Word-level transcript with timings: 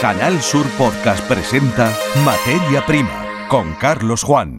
Canal 0.00 0.40
Sur 0.40 0.66
Podcast 0.78 1.22
presenta 1.28 1.94
Materia 2.24 2.82
Prima 2.86 3.46
con 3.50 3.74
Carlos 3.74 4.22
Juan. 4.22 4.56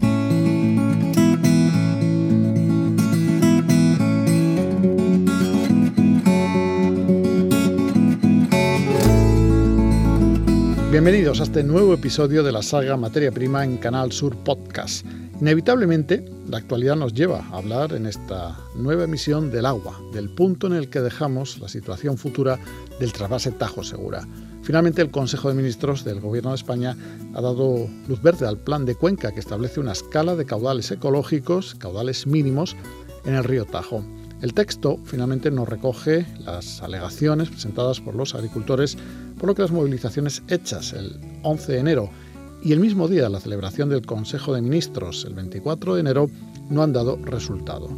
Bienvenidos 10.92 11.40
a 11.40 11.44
este 11.44 11.63
nuevo 11.63 11.96
episodio 11.96 12.44
de 12.44 12.51
la 12.51 12.62
saga 12.62 12.96
Materia 12.96 13.31
Prima 13.31 13.63
en 13.63 13.78
Canal 13.78 14.12
Sur 14.12 14.37
Podcast. 14.44 15.03
Inevitablemente, 15.42 16.23
la 16.48 16.59
actualidad 16.59 16.95
nos 16.95 17.16
lleva 17.16 17.39
a 17.39 17.58
hablar 17.58 17.94
en 17.94 18.05
esta 18.05 18.59
nueva 18.76 19.05
emisión 19.05 19.49
del 19.49 19.66
agua, 19.66 19.99
del 20.13 20.30
punto 20.30 20.67
en 20.67 20.73
el 20.73 20.91
que 20.91 21.02
dejamos 21.02 21.58
la 21.58 21.67
situación 21.67 22.20
futura 22.20 22.59
del 22.99 23.12
trasvase 23.12 23.49
Tajo 23.49 23.84
Segura. 23.84 24.27
Finalmente, 24.72 25.02
el 25.02 25.12
Consejo 25.12 25.49
de 25.49 25.55
Ministros 25.55 26.05
del 26.05 26.22
Gobierno 26.22 26.52
de 26.52 26.55
España 26.55 26.95
ha 27.34 27.41
dado 27.41 27.89
luz 28.07 28.21
verde 28.21 28.48
al 28.48 28.55
plan 28.55 28.85
de 28.85 28.95
Cuenca 28.95 29.34
que 29.34 29.41
establece 29.41 29.81
una 29.81 29.91
escala 29.91 30.38
de 30.38 30.45
caudales 30.45 30.89
ecológicos, 30.91 31.75
caudales 31.75 32.25
mínimos, 32.25 32.77
en 33.25 33.35
el 33.35 33.44
río 33.44 33.66
Tajo. 33.66 34.02
El 34.41 34.53
texto 34.53 34.97
finalmente 35.03 35.52
nos 35.52 35.67
recoge 35.67 36.25
las 36.45 36.81
alegaciones 36.81 37.49
presentadas 37.49 37.99
por 37.99 38.16
los 38.16 38.34
agricultores, 38.34 38.97
por 39.38 39.49
lo 39.49 39.55
que 39.55 39.63
las 39.63 39.71
movilizaciones 39.71 40.41
hechas 40.47 40.94
el 40.94 41.19
11 41.44 41.73
de 41.73 41.77
enero 41.77 42.09
y 42.63 42.72
el 42.72 42.80
mismo 42.80 43.09
día 43.09 43.23
de 43.23 43.30
la 43.30 43.41
celebración 43.41 43.89
del 43.89 44.05
Consejo 44.05 44.53
de 44.53 44.61
Ministros, 44.61 45.25
el 45.25 45.33
24 45.33 45.95
de 45.95 45.99
enero, 45.99 46.30
no 46.69 46.81
han 46.81 46.94
dado 46.94 47.19
resultado. 47.25 47.89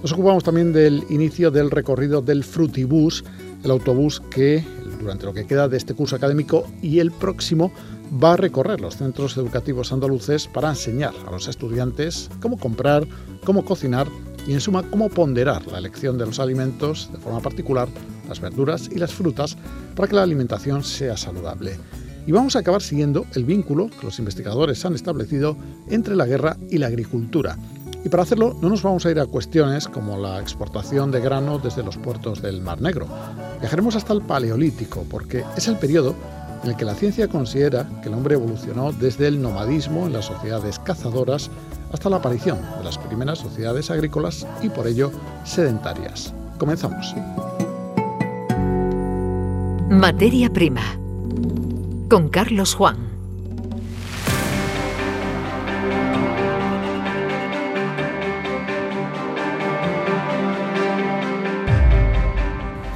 Nos 0.00 0.12
ocupamos 0.12 0.44
también 0.44 0.72
del 0.72 1.02
inicio 1.10 1.50
del 1.50 1.72
recorrido 1.72 2.22
del 2.22 2.44
Frutibus, 2.44 3.24
el 3.64 3.70
autobús 3.72 4.20
que 4.30 4.64
durante 5.02 5.26
lo 5.26 5.34
que 5.34 5.46
queda 5.46 5.68
de 5.68 5.76
este 5.76 5.94
curso 5.94 6.16
académico 6.16 6.64
y 6.80 7.00
el 7.00 7.12
próximo 7.12 7.70
va 8.22 8.32
a 8.32 8.36
recorrer 8.36 8.80
los 8.80 8.96
centros 8.96 9.36
educativos 9.36 9.92
andaluces 9.92 10.46
para 10.46 10.70
enseñar 10.70 11.14
a 11.26 11.30
los 11.30 11.48
estudiantes 11.48 12.30
cómo 12.40 12.58
comprar, 12.58 13.06
cómo 13.44 13.64
cocinar 13.64 14.06
y 14.46 14.52
en 14.52 14.60
suma 14.60 14.82
cómo 14.82 15.08
ponderar 15.08 15.66
la 15.66 15.78
elección 15.78 16.18
de 16.18 16.26
los 16.26 16.40
alimentos, 16.40 17.10
de 17.12 17.18
forma 17.18 17.40
particular 17.40 17.88
las 18.28 18.40
verduras 18.40 18.88
y 18.90 18.98
las 18.98 19.12
frutas, 19.12 19.56
para 19.94 20.08
que 20.08 20.16
la 20.16 20.22
alimentación 20.22 20.82
sea 20.84 21.16
saludable. 21.16 21.76
Y 22.26 22.32
vamos 22.32 22.54
a 22.54 22.60
acabar 22.60 22.82
siguiendo 22.82 23.26
el 23.34 23.44
vínculo 23.44 23.90
que 23.90 24.06
los 24.06 24.18
investigadores 24.18 24.84
han 24.84 24.94
establecido 24.94 25.56
entre 25.88 26.14
la 26.14 26.26
guerra 26.26 26.56
y 26.70 26.78
la 26.78 26.86
agricultura. 26.86 27.58
Y 28.04 28.08
para 28.08 28.24
hacerlo 28.24 28.56
no 28.60 28.68
nos 28.68 28.82
vamos 28.82 29.06
a 29.06 29.10
ir 29.10 29.20
a 29.20 29.26
cuestiones 29.26 29.86
como 29.88 30.18
la 30.18 30.40
exportación 30.40 31.10
de 31.10 31.20
grano 31.20 31.58
desde 31.58 31.82
los 31.82 31.96
puertos 31.98 32.42
del 32.42 32.60
Mar 32.60 32.80
Negro. 32.80 33.06
Viajaremos 33.62 33.94
hasta 33.94 34.12
el 34.12 34.22
Paleolítico 34.22 35.06
porque 35.08 35.44
es 35.56 35.68
el 35.68 35.78
periodo 35.78 36.16
en 36.64 36.70
el 36.70 36.76
que 36.76 36.84
la 36.84 36.96
ciencia 36.96 37.28
considera 37.28 37.88
que 38.02 38.08
el 38.08 38.14
hombre 38.14 38.34
evolucionó 38.34 38.90
desde 38.90 39.28
el 39.28 39.40
nomadismo 39.40 40.04
en 40.04 40.14
las 40.14 40.24
sociedades 40.24 40.80
cazadoras 40.80 41.48
hasta 41.92 42.10
la 42.10 42.16
aparición 42.16 42.58
de 42.78 42.82
las 42.82 42.98
primeras 42.98 43.38
sociedades 43.38 43.88
agrícolas 43.88 44.48
y 44.62 44.68
por 44.68 44.88
ello 44.88 45.12
sedentarias. 45.44 46.34
Comenzamos. 46.58 47.14
Materia 49.88 50.52
prima 50.52 50.82
con 52.10 52.30
Carlos 52.30 52.74
Juan. 52.74 53.11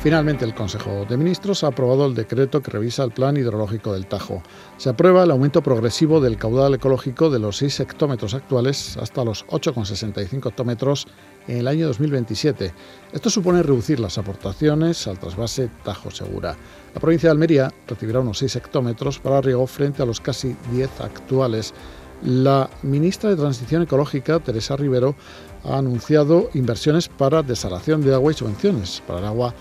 Finalmente, 0.07 0.45
el 0.45 0.55
Consejo 0.55 1.05
de 1.05 1.17
Ministros 1.17 1.65
ha 1.65 1.67
aprobado 1.67 2.07
el 2.07 2.15
decreto 2.15 2.63
que 2.63 2.71
revisa 2.71 3.03
el 3.03 3.11
plan 3.11 3.37
hidrológico 3.37 3.93
del 3.93 4.07
Tajo. 4.07 4.41
Se 4.77 4.89
aprueba 4.89 5.25
el 5.25 5.33
aumento 5.33 5.65
progresivo 5.65 6.21
del 6.21 6.37
caudal 6.37 6.75
ecológico 6.75 7.29
de 7.29 7.41
los 7.41 7.57
6 7.57 7.81
hectómetros 7.81 8.33
actuales 8.33 8.97
hasta 8.99 9.25
los 9.25 9.45
8,65 9.49 10.47
hectómetros 10.47 11.09
en 11.49 11.59
el 11.59 11.67
año 11.67 11.89
2027. 11.89 12.73
Esto 13.13 13.31
supone 13.31 13.65
reducir 13.65 13.99
las 13.99 14.17
aportaciones 14.17 15.09
al 15.09 15.19
trasvase 15.19 15.71
Tajo 15.83 16.13
Segura. 16.13 16.57
La 16.95 17.01
provincia 17.01 17.29
de 17.29 17.33
Almería 17.33 17.75
recibirá 17.89 18.21
unos 18.21 18.39
6 18.39 18.55
hectómetros 18.55 19.19
para 19.19 19.41
riego 19.41 19.67
frente 19.67 20.05
a 20.05 20.07
los 20.07 20.21
casi 20.21 20.55
10 20.71 21.01
actuales. 21.01 21.75
La 22.23 22.71
ministra 22.83 23.29
de 23.29 23.37
Transición 23.37 23.83
Ecológica, 23.83 24.39
Teresa 24.39 24.77
Rivero, 24.77 25.17
ha 25.65 25.79
anunciado 25.79 26.49
inversiones 26.55 27.09
para 27.09 27.43
desalación 27.43 28.03
de 28.03 28.15
agua 28.15 28.31
y 28.31 28.37
subvenciones 28.37 29.03
para 29.05 29.19
el 29.19 29.25
agua 29.25 29.53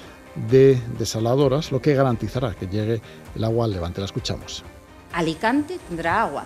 de 0.49 0.79
desaladoras, 0.97 1.71
lo 1.71 1.81
que 1.81 1.93
garantizará 1.93 2.53
que 2.53 2.67
llegue 2.67 3.01
el 3.35 3.43
agua 3.43 3.65
al 3.65 3.71
levante. 3.71 4.01
La 4.01 4.05
escuchamos. 4.05 4.63
Alicante 5.13 5.79
tendrá 5.87 6.21
agua, 6.21 6.45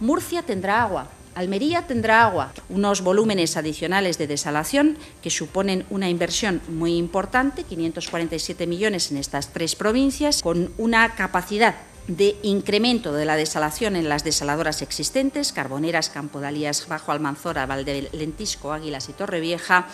Murcia 0.00 0.42
tendrá 0.42 0.82
agua, 0.82 1.08
Almería 1.34 1.82
tendrá 1.82 2.24
agua, 2.24 2.52
unos 2.68 3.02
volúmenes 3.02 3.56
adicionales 3.56 4.18
de 4.18 4.28
desalación 4.28 4.96
que 5.20 5.30
suponen 5.30 5.84
una 5.90 6.08
inversión 6.08 6.60
muy 6.68 6.96
importante, 6.96 7.64
547 7.64 8.68
millones 8.68 9.10
en 9.10 9.16
estas 9.16 9.48
tres 9.48 9.74
provincias, 9.74 10.42
con 10.42 10.70
una 10.78 11.14
capacidad 11.16 11.74
de 12.06 12.36
incremento 12.42 13.12
de 13.12 13.24
la 13.24 13.36
desalación 13.36 13.96
en 13.96 14.08
las 14.08 14.24
desaladoras 14.24 14.82
existentes, 14.82 15.52
Carboneras, 15.52 16.10
Campodalías, 16.10 16.86
Bajo 16.88 17.12
Almanzora, 17.12 17.66
Valdelentisco, 17.66 18.72
Águilas 18.72 19.08
y 19.08 19.12
Torrevieja, 19.12 19.86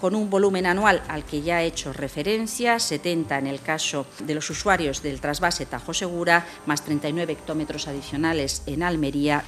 con 0.00 0.14
un 0.14 0.30
volumen 0.30 0.66
anual 0.66 1.02
al 1.08 1.24
que 1.24 1.42
ya 1.42 1.62
he 1.62 1.66
hecho 1.66 1.92
referencia, 1.92 2.78
70 2.78 3.38
en 3.38 3.46
el 3.46 3.60
caso 3.60 4.06
de 4.24 4.34
los 4.34 4.48
usuarios 4.50 5.02
del 5.02 5.20
trasvase 5.20 5.66
Tajo 5.66 5.92
Segura, 5.92 6.46
más 6.66 6.84
39 6.84 7.32
hectómetros 7.32 7.88
adicionales 7.88 8.62
en 8.66 8.82
Almería. 8.82 9.44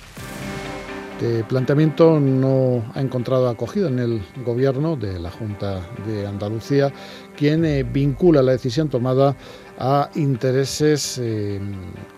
Este 1.20 1.44
planteamiento 1.44 2.18
no 2.18 2.82
ha 2.94 3.00
encontrado 3.02 3.50
acogida 3.50 3.88
en 3.88 3.98
el 3.98 4.22
gobierno 4.42 4.96
de 4.96 5.18
la 5.18 5.30
Junta 5.30 5.86
de 6.06 6.26
Andalucía, 6.26 6.94
quien 7.36 7.62
eh, 7.66 7.82
vincula 7.82 8.40
la 8.40 8.52
decisión 8.52 8.88
tomada 8.88 9.36
a 9.80 10.10
intereses 10.14 11.18
eh, 11.18 11.58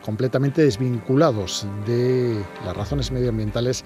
completamente 0.04 0.62
desvinculados 0.62 1.64
de 1.86 2.44
las 2.64 2.76
razones 2.76 3.12
medioambientales 3.12 3.84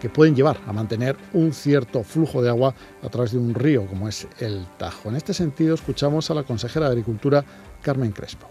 que 0.00 0.08
pueden 0.08 0.36
llevar 0.36 0.58
a 0.66 0.72
mantener 0.72 1.16
un 1.32 1.52
cierto 1.52 2.04
flujo 2.04 2.40
de 2.40 2.50
agua 2.50 2.74
a 3.02 3.08
través 3.08 3.32
de 3.32 3.38
un 3.38 3.52
río 3.52 3.86
como 3.86 4.08
es 4.08 4.28
el 4.38 4.64
Tajo. 4.78 5.08
En 5.08 5.16
este 5.16 5.34
sentido, 5.34 5.74
escuchamos 5.74 6.30
a 6.30 6.34
la 6.34 6.44
consejera 6.44 6.86
de 6.86 6.92
Agricultura, 6.92 7.44
Carmen 7.82 8.12
Crespo. 8.12 8.46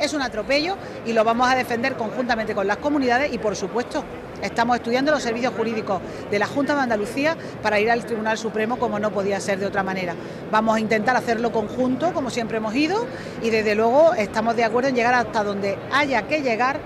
Es 0.00 0.12
un 0.14 0.22
atropello 0.22 0.76
y 1.06 1.12
lo 1.12 1.22
vamos 1.22 1.48
a 1.48 1.54
defender 1.54 1.94
conjuntamente 1.94 2.54
con 2.54 2.66
las 2.66 2.78
comunidades 2.78 3.32
y, 3.32 3.38
por 3.38 3.54
supuesto, 3.54 4.02
estamos 4.42 4.76
estudiando 4.76 5.10
los 5.12 5.22
servicios 5.22 5.52
jurídicos 5.54 6.00
de 6.30 6.38
la 6.38 6.46
Junta 6.46 6.74
de 6.74 6.82
Andalucía 6.82 7.36
para 7.62 7.80
ir 7.80 7.90
al 7.90 8.04
Tribunal 8.04 8.38
Supremo 8.38 8.78
como 8.78 8.98
no 8.98 9.10
podía 9.10 9.40
ser 9.40 9.58
de 9.58 9.66
otra 9.66 9.82
manera. 9.82 10.14
Vamos 10.50 10.76
a 10.76 10.80
intentar 10.80 11.16
hacerlo 11.16 11.52
conjunto, 11.52 12.12
como 12.12 12.30
siempre 12.30 12.58
hemos 12.58 12.74
ido, 12.74 13.06
y 13.42 13.50
desde 13.50 13.74
luego 13.74 14.14
estamos 14.14 14.56
de 14.56 14.64
acuerdo 14.64 14.88
en 14.88 14.94
llegar 14.94 15.14
hasta 15.14 15.44
donde 15.44 15.78
haya 15.92 16.26
que 16.26 16.42
llegar 16.42 16.80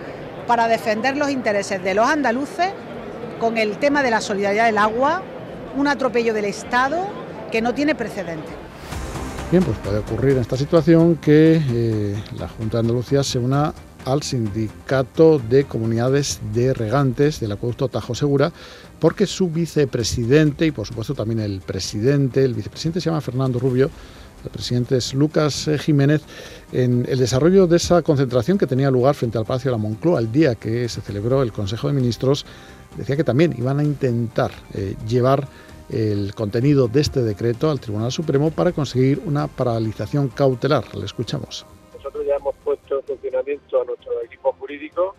para 0.47 0.69
defender 0.69 1.17
los 1.17 1.31
intereses 1.31 1.83
de 1.83 1.95
los 1.95 2.09
andaluces 2.09 2.71
con 3.39 3.57
el 3.57 3.79
tema 3.79 4.03
de 4.03 4.11
la 4.11 4.21
solidaridad 4.21 4.67
del 4.67 4.79
agua, 4.79 5.23
un 5.77 5.89
atropello 5.89 6.35
del 6.35 6.45
Estado 6.47 7.07
que 7.51 7.61
no 7.61 7.75
tiene 7.75 7.95
precedente. 7.95 8.49
Bien, 9.51 9.63
pues 9.63 9.77
puede 9.79 9.99
ocurrir 9.99 10.33
en 10.33 10.39
esta 10.39 10.57
situación 10.57 11.17
que 11.17 11.61
eh, 11.71 12.23
la 12.39 12.49
Junta 12.49 12.79
de 12.79 12.81
Andalucía 12.81 13.23
se 13.23 13.39
una 13.39 13.75
al 14.05 14.23
Sindicato 14.23 15.39
de 15.39 15.65
Comunidades 15.65 16.41
de 16.53 16.75
Regantes 16.75 17.41
del 17.41 17.53
Acueducto 17.53 17.89
Tajo 17.89 18.15
Segura, 18.15 18.53
porque 19.01 19.27
su 19.27 19.49
vicepresidente 19.49 20.67
y 20.67 20.71
por 20.71 20.87
supuesto 20.87 21.15
también 21.15 21.41
el 21.41 21.61
presidente, 21.61 22.45
el 22.45 22.55
vicepresidente 22.55 23.01
se 23.01 23.11
llama 23.11 23.21
Fernando 23.21 23.59
Rubio, 23.59 23.91
el 24.45 24.51
presidente 24.51 24.97
es 24.97 25.15
Lucas 25.15 25.69
eh, 25.69 25.79
Jiménez, 25.79 26.23
en 26.73 27.07
el 27.09 27.19
desarrollo 27.19 27.67
de 27.67 27.77
esa 27.77 28.03
concentración 28.03 28.59
que 28.59 28.67
tenía 28.67 28.91
lugar 28.91 29.15
frente 29.15 29.39
al 29.39 29.45
Palacio 29.45 29.71
de 29.71 29.77
la 29.77 29.83
Moncloa 29.83 30.21
el 30.21 30.33
día 30.33 30.55
que 30.55 30.89
se 30.89 31.01
celebró 31.01 31.43
el 31.43 31.53
Consejo 31.53 31.89
de 31.89 31.95
Ministros, 31.95 32.45
decía 32.97 33.17
que 33.17 33.25
también 33.25 33.55
iban 33.57 33.79
a 33.79 33.85
intentar 33.85 34.51
eh, 34.75 34.97
llevar 35.07 35.49
el 35.89 36.35
contenido 36.35 36.89
de 36.89 37.01
este 37.01 37.23
decreto 37.23 37.71
al 37.71 37.81
Tribunal 37.81 38.11
Supremo 38.11 38.51
para 38.51 38.73
conseguir 38.73 39.23
una 39.27 39.47
paralización 39.47 40.29
cautelar. 40.29 40.95
Le 40.97 41.05
escuchamos. 41.05 41.67
Puesto 42.73 43.01
en 43.01 43.05
funcionamiento 43.05 43.83
a 43.83 43.85
nuestro 43.85 44.23
equipo 44.23 44.51
jurídico 44.53 45.15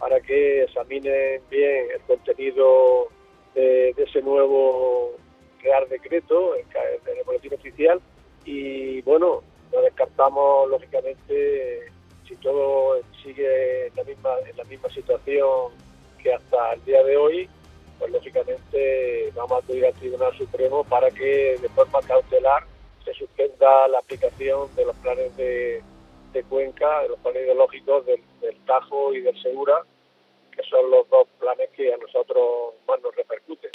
para 0.00 0.20
que 0.20 0.64
examinen 0.64 1.40
bien 1.48 1.86
el 1.94 2.00
contenido 2.08 3.06
de, 3.54 3.90
ese 3.90 4.20
nuevo 4.20 5.12
Real 5.62 5.88
Decreto 5.88 6.56
en 6.56 6.66
el 7.16 7.24
boletín 7.24 7.54
oficial. 7.54 8.00
Y 8.44 9.00
bueno, 9.02 9.44
no 9.72 9.80
descartamos 9.80 10.68
lógicamente 10.70 11.92
si 12.26 12.34
todo 12.36 13.00
sigue 13.22 13.86
en 13.86 13.94
la 13.94 14.02
misma, 14.02 14.30
en 14.50 14.56
la 14.56 14.64
misma 14.64 14.88
situación 14.90 15.70
que 16.20 16.34
hasta 16.34 16.72
el 16.72 16.84
día 16.84 17.04
de 17.04 17.16
hoy, 17.16 17.48
pues 18.00 18.10
lógicamente 18.10 19.30
vamos 19.36 19.52
a 19.52 19.58
acudir 19.58 19.86
al 19.86 19.94
Tribunal 19.94 20.36
Supremo 20.36 20.82
para 20.82 21.12
que 21.12 21.58
de 21.62 21.68
forma 21.68 22.00
cautelar 22.02 22.64
se 23.04 23.14
suspenda 23.14 23.86
la 23.86 24.00
aplicación 24.00 24.74
de 24.74 24.84
los 24.84 24.96
planes 24.96 25.36
de, 25.36 25.80
Cuenca, 26.48 27.02
de 27.02 27.08
los 27.08 27.18
planes 27.20 27.42
ideológicos 27.42 28.06
del, 28.06 28.20
Tajo 28.66 29.14
y 29.14 29.20
del 29.20 29.40
Segura, 29.42 29.82
que 30.54 30.62
son 30.68 30.90
los 30.90 31.08
dos 31.08 31.26
planes 31.40 31.70
que 31.74 31.92
a 31.92 31.96
nosotros 31.96 32.74
más 32.86 33.00
nos 33.02 33.14
repercuten. 33.16 33.70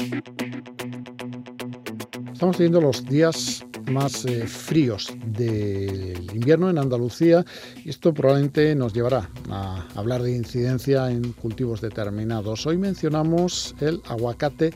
Estamos 2.32 2.58
teniendo 2.58 2.82
los 2.82 3.06
días 3.06 3.66
más 3.90 4.26
eh, 4.26 4.48
fríos 4.48 5.12
del 5.26 6.30
invierno 6.34 6.70
en 6.70 6.78
Andalucía 6.78 7.44
y 7.84 7.90
esto 7.90 8.14
probablemente 8.14 8.76
nos 8.76 8.94
llevará 8.94 9.30
a 9.50 9.88
hablar 9.96 10.22
de 10.22 10.32
incidencia 10.36 11.10
en 11.10 11.34
cultivos 11.34 11.82
determinados. 11.82 12.66
Hoy 12.66 12.78
mencionamos 12.78 13.76
el 13.82 14.02
aguacate 14.08 14.72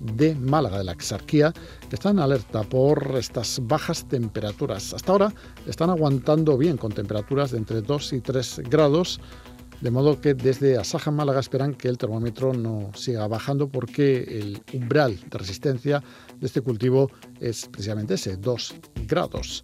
de 0.00 0.34
Málaga, 0.34 0.78
de 0.78 0.84
la 0.84 0.92
Exarquía, 0.92 1.52
que 1.92 1.96
está 1.96 2.08
en 2.08 2.20
alerta 2.20 2.62
por 2.62 3.16
estas 3.18 3.60
bajas 3.64 4.08
temperaturas. 4.08 4.94
Hasta 4.94 5.12
ahora 5.12 5.34
están 5.66 5.90
aguantando 5.90 6.56
bien 6.56 6.78
con 6.78 6.90
temperaturas 6.90 7.50
de 7.50 7.58
entre 7.58 7.82
2 7.82 8.14
y 8.14 8.20
3 8.22 8.62
grados 8.70 9.20
de 9.82 9.90
modo 9.90 10.18
que 10.18 10.32
desde 10.32 10.78
Asaja 10.78 11.10
Málaga 11.10 11.40
esperan 11.40 11.74
que 11.74 11.88
el 11.88 11.98
termómetro 11.98 12.54
no 12.54 12.92
siga 12.94 13.28
bajando 13.28 13.68
porque 13.68 14.22
el 14.22 14.62
umbral 14.72 15.20
de 15.28 15.36
resistencia 15.36 16.02
de 16.40 16.46
este 16.46 16.62
cultivo 16.62 17.10
es 17.40 17.66
precisamente 17.66 18.14
ese, 18.14 18.38
2 18.38 18.74
grados. 19.06 19.62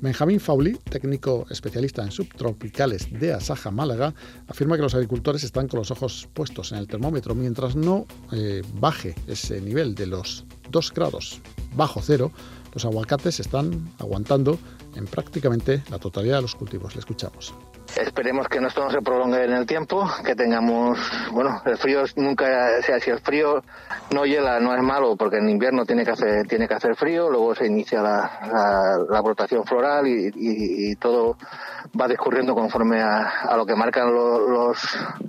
Benjamín 0.00 0.40
Fauli, 0.40 0.72
técnico 0.88 1.44
especialista 1.50 2.02
en 2.02 2.12
subtropicales 2.12 3.12
de 3.12 3.34
Asaja 3.34 3.70
Málaga, 3.70 4.14
afirma 4.46 4.76
que 4.76 4.82
los 4.82 4.94
agricultores 4.94 5.44
están 5.44 5.68
con 5.68 5.80
los 5.80 5.90
ojos 5.90 6.30
puestos 6.32 6.72
en 6.72 6.78
el 6.78 6.86
termómetro 6.86 7.34
mientras 7.34 7.76
no 7.76 8.06
eh, 8.32 8.62
baje 8.80 9.14
ese 9.26 9.60
nivel 9.60 9.94
de 9.94 10.06
los 10.06 10.46
2 10.70 10.92
grados 10.94 11.42
bajo 11.74 12.00
cero. 12.02 12.32
Los 12.74 12.84
aguacates 12.84 13.40
están 13.40 13.90
aguantando 13.98 14.58
en 14.94 15.06
prácticamente 15.06 15.82
la 15.90 15.98
totalidad 15.98 16.36
de 16.36 16.42
los 16.42 16.54
cultivos. 16.54 16.94
Le 16.94 17.00
escuchamos. 17.00 17.54
Esperemos 17.96 18.46
que 18.48 18.58
esto 18.58 18.84
no 18.84 18.90
se 18.90 19.00
prolongue 19.00 19.44
en 19.44 19.52
el 19.52 19.66
tiempo, 19.66 20.08
que 20.24 20.34
tengamos, 20.34 20.98
bueno, 21.32 21.60
el 21.64 21.76
frío 21.78 22.02
nunca, 22.16 22.44
o 22.78 22.82
sea, 22.82 23.00
si 23.00 23.10
el 23.10 23.18
frío 23.18 23.62
no 24.14 24.24
hiela 24.24 24.60
no 24.60 24.74
es 24.74 24.82
malo 24.82 25.16
porque 25.16 25.38
en 25.38 25.48
invierno 25.48 25.84
tiene 25.84 26.04
que 26.04 26.12
hacer, 26.12 26.46
tiene 26.46 26.68
que 26.68 26.74
hacer 26.74 26.94
frío, 26.94 27.30
luego 27.30 27.54
se 27.54 27.66
inicia 27.66 28.02
la, 28.02 29.06
la, 29.08 29.20
brotación 29.20 29.64
floral 29.64 30.06
y, 30.06 30.94
todo 30.96 31.36
va 31.98 32.06
discurriendo 32.06 32.54
conforme 32.54 33.00
a, 33.02 33.56
lo 33.56 33.64
que 33.66 33.74
marcan 33.74 34.12
los, 34.12 34.80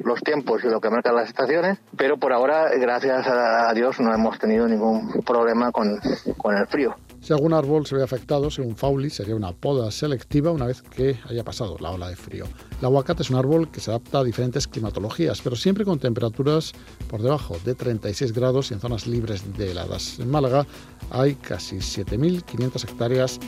los, 0.03 0.21
tiempos 0.21 0.63
y 0.63 0.67
lo 0.67 0.79
que 0.81 0.89
marcan 0.89 1.15
las 1.15 1.29
estaciones, 1.29 1.79
pero 1.95 2.17
por 2.17 2.33
ahora, 2.33 2.69
gracias 2.75 3.27
a 3.27 3.73
Dios, 3.73 3.99
no 3.99 4.13
hemos 4.13 4.37
tenido 4.37 4.67
ningún 4.67 5.23
problema 5.23 5.71
con, 5.71 5.99
con 6.37 6.55
el 6.55 6.67
frío. 6.67 6.95
Si 7.21 7.33
algún 7.33 7.53
árbol 7.53 7.85
se 7.85 7.95
ve 7.95 8.03
afectado, 8.03 8.49
según 8.49 8.75
Fauli, 8.75 9.09
sería 9.09 9.35
una 9.35 9.51
poda 9.51 9.91
selectiva 9.91 10.51
una 10.51 10.65
vez 10.65 10.81
que 10.81 11.17
haya 11.29 11.43
pasado 11.43 11.77
la 11.79 11.91
ola 11.91 12.09
de 12.09 12.15
frío. 12.15 12.45
El 12.79 12.85
aguacate 12.85 13.23
es 13.23 13.29
un 13.29 13.35
árbol 13.35 13.69
que 13.69 13.79
se 13.81 13.91
adapta 13.91 14.19
a 14.19 14.23
diferentes 14.23 14.67
climatologías, 14.67 15.41
pero 15.41 15.55
siempre 15.55 15.85
con 15.85 15.99
temperaturas 15.99 16.73
por 17.09 17.21
debajo 17.21 17.57
de 17.65 17.75
36 17.75 18.31
grados 18.31 18.71
y 18.71 18.75
en 18.75 18.79
zonas 18.79 19.05
libres 19.05 19.43
de 19.57 19.71
heladas. 19.71 20.19
En 20.19 20.31
Málaga 20.31 20.65
hay 21.11 21.35
casi 21.35 21.77
7.500 21.77 22.89
hectáreas 22.89 23.39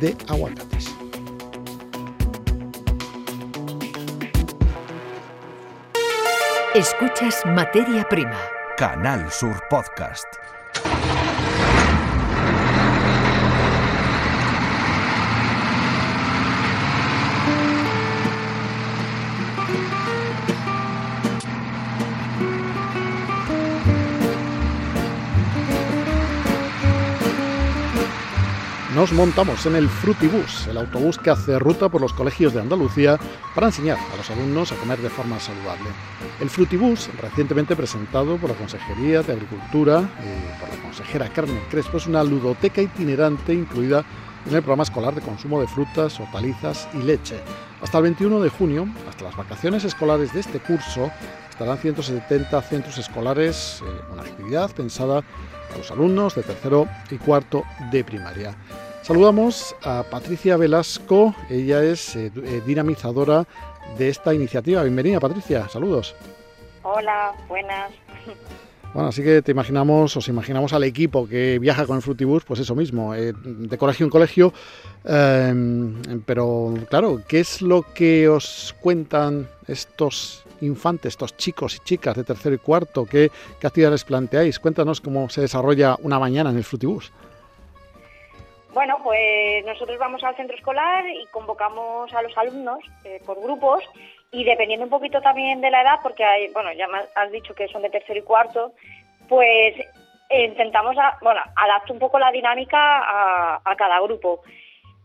de 0.00 0.16
aguacates. 0.28 0.88
Escuchas 6.74 7.42
Materia 7.46 8.06
Prima. 8.08 8.38
Canal 8.76 9.30
Sur 9.30 9.60
Podcast. 9.68 10.49
Nos 29.00 29.14
montamos 29.14 29.64
en 29.64 29.76
el 29.76 29.88
Frutibus, 29.88 30.66
el 30.66 30.76
autobús 30.76 31.16
que 31.16 31.30
hace 31.30 31.58
ruta 31.58 31.88
por 31.88 32.02
los 32.02 32.12
colegios 32.12 32.52
de 32.52 32.60
Andalucía 32.60 33.18
para 33.54 33.68
enseñar 33.68 33.96
a 33.96 34.16
los 34.18 34.28
alumnos 34.28 34.72
a 34.72 34.76
comer 34.76 34.98
de 34.98 35.08
forma 35.08 35.40
saludable. 35.40 35.88
El 36.38 36.50
Frutibus, 36.50 37.08
recientemente 37.18 37.74
presentado 37.74 38.36
por 38.36 38.50
la 38.50 38.56
Consejería 38.56 39.22
de 39.22 39.32
Agricultura 39.32 40.06
y 40.18 40.60
por 40.60 40.68
la 40.68 40.82
consejera 40.82 41.32
Carmen 41.32 41.62
Crespo, 41.70 41.96
es 41.96 42.06
una 42.08 42.22
ludoteca 42.22 42.82
itinerante 42.82 43.54
incluida 43.54 44.04
en 44.44 44.54
el 44.54 44.60
programa 44.60 44.82
escolar 44.82 45.14
de 45.14 45.22
consumo 45.22 45.62
de 45.62 45.66
frutas, 45.66 46.20
hortalizas 46.20 46.86
y 46.92 46.98
leche. 46.98 47.40
Hasta 47.80 47.96
el 47.96 48.02
21 48.02 48.38
de 48.40 48.50
junio, 48.50 48.86
hasta 49.08 49.24
las 49.24 49.36
vacaciones 49.36 49.82
escolares 49.84 50.34
de 50.34 50.40
este 50.40 50.58
curso, 50.58 51.10
estarán 51.48 51.78
170 51.78 52.60
centros 52.60 52.98
escolares, 52.98 53.82
en 53.82 54.12
una 54.12 54.24
actividad 54.24 54.70
pensada 54.72 55.22
para 55.22 55.78
los 55.78 55.90
alumnos 55.90 56.34
de 56.34 56.42
tercero 56.42 56.86
y 57.10 57.16
cuarto 57.16 57.64
de 57.90 58.04
primaria. 58.04 58.54
Saludamos 59.10 59.74
a 59.82 60.04
Patricia 60.04 60.56
Velasco, 60.56 61.34
ella 61.48 61.82
es 61.82 62.14
eh, 62.14 62.30
eh, 62.32 62.62
dinamizadora 62.64 63.44
de 63.98 64.08
esta 64.08 64.32
iniciativa. 64.32 64.84
Bienvenida 64.84 65.18
Patricia, 65.18 65.68
saludos. 65.68 66.14
Hola, 66.84 67.32
buenas. 67.48 67.90
Bueno, 68.94 69.08
así 69.08 69.24
que 69.24 69.42
te 69.42 69.50
imaginamos, 69.50 70.16
os 70.16 70.28
imaginamos 70.28 70.72
al 70.74 70.84
equipo 70.84 71.26
que 71.26 71.58
viaja 71.58 71.86
con 71.86 71.96
el 71.96 72.02
Frutibus, 72.02 72.44
pues 72.44 72.60
eso 72.60 72.76
mismo, 72.76 73.12
eh, 73.12 73.32
de 73.34 73.76
colegio 73.76 74.04
en 74.06 74.10
colegio. 74.10 74.52
pero 76.24 76.74
claro, 76.88 77.20
¿qué 77.26 77.40
es 77.40 77.62
lo 77.62 77.82
que 77.92 78.28
os 78.28 78.76
cuentan 78.80 79.48
estos 79.66 80.44
infantes, 80.60 81.14
estos 81.14 81.36
chicos 81.36 81.74
y 81.74 81.78
chicas 81.80 82.14
de 82.14 82.22
tercero 82.22 82.54
y 82.54 82.58
cuarto? 82.58 83.06
¿Qué, 83.06 83.32
qué 83.58 83.66
actividades 83.66 84.04
planteáis? 84.04 84.60
Cuéntanos 84.60 85.00
cómo 85.00 85.28
se 85.30 85.40
desarrolla 85.40 85.96
una 86.00 86.20
mañana 86.20 86.50
en 86.50 86.58
el 86.58 86.64
Frutibus. 86.64 87.10
Bueno, 88.72 88.98
pues 89.02 89.64
nosotros 89.64 89.98
vamos 89.98 90.22
al 90.22 90.36
centro 90.36 90.56
escolar 90.56 91.04
y 91.08 91.26
convocamos 91.26 92.12
a 92.14 92.22
los 92.22 92.36
alumnos 92.38 92.78
eh, 93.04 93.20
por 93.26 93.40
grupos 93.40 93.82
y 94.30 94.44
dependiendo 94.44 94.84
un 94.84 94.90
poquito 94.90 95.20
también 95.20 95.60
de 95.60 95.70
la 95.70 95.82
edad, 95.82 95.98
porque 96.02 96.24
hay, 96.24 96.48
bueno, 96.52 96.72
ya 96.72 96.86
has 97.16 97.32
dicho 97.32 97.54
que 97.54 97.66
son 97.68 97.82
de 97.82 97.90
tercero 97.90 98.20
y 98.20 98.22
cuarto, 98.22 98.72
pues 99.28 99.74
intentamos, 100.30 100.94
bueno, 101.20 101.40
adaptar 101.56 101.92
un 101.92 101.98
poco 101.98 102.18
la 102.18 102.30
dinámica 102.30 103.58
a, 103.64 103.76
cada 103.76 104.00
grupo. 104.00 104.42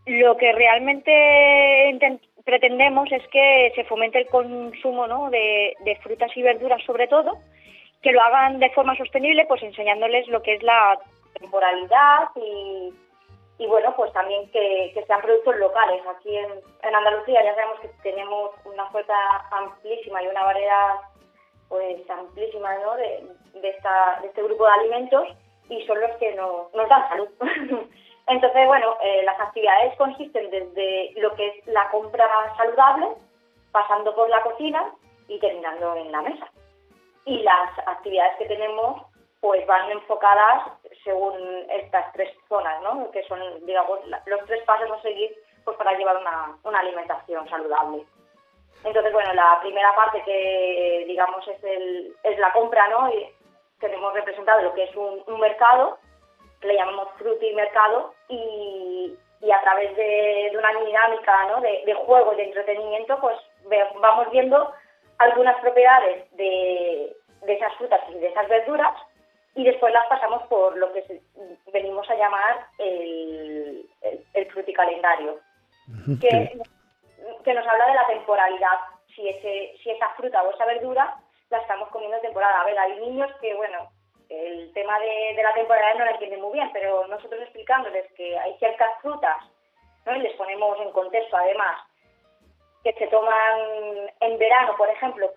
Lo 0.06 0.38
que 0.38 0.51
realmente 0.51 1.97
pretendemos 2.44 3.12
es 3.12 3.27
que 3.29 3.71
se 3.75 3.83
fomente 3.85 4.19
el 4.19 4.27
consumo 4.27 5.07
¿no? 5.07 5.31
de, 5.31 6.00
frutas 6.03 6.31
y 6.35 6.44
verduras 6.44 6.84
sobre 6.84 7.07
todo, 7.07 7.39
que 8.03 8.12
lo 8.12 8.22
hagan 8.22 8.60
de 8.60 8.69
forma 8.69 8.95
sostenible, 8.95 9.45
pues 9.48 9.63
enseñándoles 9.63 10.27
lo 10.27 10.43
que 10.43 10.53
es 10.53 10.62
la 10.62 11.00
temporalidad 11.39 12.29
y 12.36 12.93
pues 13.95 14.11
también 14.13 14.49
que, 14.51 15.03
sean 15.07 15.21
productos 15.21 15.55
locales. 15.57 16.01
Aquí 16.07 16.35
en, 16.35 16.51
Andalucía 16.83 17.43
ya 17.43 17.55
sabemos 17.55 17.79
que 17.79 17.89
tenemos 18.03 18.51
una 18.65 18.85
oferta 18.85 19.15
amplísima 19.51 20.21
y 20.23 20.27
una 20.27 20.43
variedad 20.43 20.95
pues 21.69 22.09
amplísima 22.09 22.75
¿no? 22.77 22.95
de, 22.95 23.27
de, 23.53 23.69
esta, 23.69 24.19
de 24.21 24.27
este 24.27 24.43
grupo 24.43 24.65
de 24.65 24.71
alimentos 24.71 25.27
y 25.69 25.85
son 25.87 25.99
los 25.99 26.11
que 26.17 26.33
nos 26.35 26.71
dan 26.73 27.09
salud. 27.09 27.29
Entonces, 28.27 28.67
bueno, 28.67 28.97
eh, 29.03 29.21
las 29.23 29.39
actividades 29.39 29.95
consisten 29.97 30.49
desde 30.49 31.13
lo 31.17 31.33
que 31.35 31.47
es 31.47 31.67
la 31.67 31.89
compra 31.91 32.25
saludable, 32.57 33.07
pasando 33.71 34.15
por 34.15 34.29
la 34.29 34.41
cocina 34.41 34.91
y 35.27 35.39
terminando 35.39 35.95
en 35.95 36.11
la 36.11 36.21
mesa. 36.21 36.51
Y 37.25 37.39
las 37.39 37.77
actividades 37.87 38.37
que 38.37 38.45
tenemos 38.45 39.03
pues 39.45 39.63
van 39.67 39.91
enfocadas 39.91 40.71
según 41.03 41.37
estas 41.69 42.11
tres 42.13 42.35
zonas, 42.49 42.81
¿no? 42.81 43.11
que 43.11 43.21
son, 43.27 43.39
digamos, 43.63 43.99
los 44.25 44.43
tres 44.47 44.63
pasos 44.63 44.89
a 44.89 44.99
seguir 45.03 45.37
pues, 45.63 45.77
para 45.77 45.95
llevar 45.95 46.17
una, 46.17 46.57
una 46.63 46.79
alimentación 46.79 47.47
saludable. 47.47 48.03
Entonces, 48.83 49.13
bueno, 49.13 49.31
la 49.33 49.59
primera 49.61 49.93
parte 49.93 50.23
que, 50.23 51.03
digamos, 51.05 51.47
es, 51.47 51.63
el, 51.63 52.15
es 52.23 52.39
la 52.39 52.51
compra, 52.53 52.87
¿no? 52.87 53.07
Y 53.13 53.29
tenemos 53.79 54.15
representado 54.15 54.63
lo 54.63 54.73
que 54.73 54.85
es 54.85 54.95
un, 54.95 55.23
mercado, 55.39 55.99
que 56.59 56.67
le 56.67 56.77
llamamos 56.77 57.09
fruti 57.19 57.53
mercado, 57.53 58.15
y, 58.27 59.15
y 59.41 59.51
a 59.51 59.61
través 59.61 59.95
de, 59.95 60.53
una 60.57 60.73
dinámica, 60.83 61.45
¿no? 61.49 61.61
De, 61.61 61.83
de 61.85 61.93
juego 61.93 62.33
y 62.33 62.37
de 62.37 62.45
entretenimiento, 62.45 63.19
pues 63.21 63.37
vamos 64.01 64.31
viendo 64.31 64.71
algunas 65.19 65.55
propiedades 65.61 66.35
de, 66.35 67.15
de 67.43 67.53
esas 67.53 67.75
frutas 67.75 68.01
y 68.09 68.15
de 68.15 68.27
esas 68.29 68.47
verduras 68.47 68.95
y 69.55 69.63
después 69.63 69.93
las 69.93 70.05
pasamos 70.07 70.43
por 70.47 70.75
lo 70.77 70.91
que 70.91 71.21
venimos 71.71 72.09
a 72.09 72.15
llamar 72.15 72.67
el, 72.77 73.89
el, 74.33 74.51
fruticalendario, 74.51 75.39
que, 76.19 76.59
que, 77.43 77.53
nos 77.53 77.65
habla 77.65 77.88
de 77.88 77.95
la 77.95 78.07
temporalidad, 78.07 78.79
si, 79.15 79.27
ese, 79.29 79.77
si 79.81 79.91
esa 79.91 80.09
fruta 80.09 80.43
o 80.43 80.51
esa 80.51 80.65
verdura 80.65 81.15
la 81.50 81.59
estamos 81.59 81.89
comiendo 81.89 82.17
en 82.17 82.24
temporada. 82.24 82.62
A 82.62 82.65
ver, 82.65 82.77
hay 82.77 83.00
niños 83.00 83.31
que, 83.39 83.53
bueno, 83.55 83.89
el 84.29 84.74
tema 84.74 85.00
de, 85.00 85.41
la 85.41 85.53
temporalidad 85.53 85.95
no 86.00 86.05
la 86.05 86.12
entienden 86.12 86.41
muy 86.41 86.53
bien, 86.53 86.69
pero 86.74 87.07
nosotros 87.07 87.41
explicándoles 87.41 88.12
que 88.13 88.38
hay 88.38 88.57
ciertas 88.57 89.00
frutas, 89.01 89.38
¿no? 90.05 90.15
y 90.17 90.19
les 90.19 90.33
ponemos 90.33 90.79
en 90.81 90.91
contexto 90.91 91.38
además 91.38 91.81
que 92.83 92.93
se 92.93 93.07
toman 93.07 94.12
en 94.19 94.38
verano, 94.38 94.75
por 94.77 94.89
ejemplo, 94.89 95.31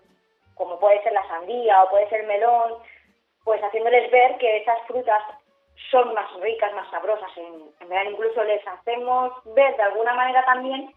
como 0.53 0.79
puede 0.79 1.01
ser 1.01 1.13
la 1.13 1.27
sandía 1.27 1.83
o 1.83 1.89
puede 1.89 2.07
ser 2.09 2.21
el 2.21 2.27
melón, 2.27 2.75
pues 3.49 3.63
haciéndoles 3.63 4.11
ver 4.11 4.37
que 4.37 4.57
esas 4.57 4.79
frutas 4.85 5.23
son 5.89 6.13
más 6.13 6.31
ricas, 6.39 6.71
más 6.75 6.87
sabrosas 6.91 7.35
en, 7.35 7.71
en 7.79 7.89
verano. 7.89 8.11
Incluso 8.11 8.43
les 8.43 8.61
hacemos 8.67 9.31
ver 9.55 9.75
de 9.75 9.81
alguna 9.81 10.13
manera 10.13 10.45
también 10.45 10.93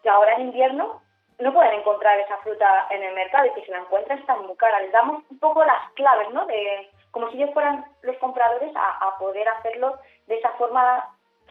que 0.00 0.08
ahora 0.08 0.34
en 0.34 0.42
invierno 0.42 1.02
no 1.40 1.52
pueden 1.52 1.74
encontrar 1.80 2.20
esa 2.20 2.36
fruta 2.36 2.86
en 2.90 3.02
el 3.02 3.16
mercado 3.16 3.46
y 3.46 3.50
que 3.50 3.64
si 3.64 3.72
la 3.72 3.78
encuentran 3.78 4.20
está 4.20 4.36
muy 4.36 4.54
cara. 4.54 4.78
Les 4.78 4.92
damos 4.92 5.24
un 5.28 5.40
poco 5.40 5.64
las 5.64 5.90
claves, 5.94 6.30
¿no? 6.30 6.46
De, 6.46 6.88
como 7.10 7.28
si 7.32 7.36
ellos 7.36 7.52
fueran 7.52 7.84
los 8.02 8.16
compradores 8.18 8.70
a, 8.76 9.08
a 9.08 9.18
poder 9.18 9.48
hacerlo 9.48 9.98
de 10.28 10.36
esa 10.36 10.50
forma 10.50 11.04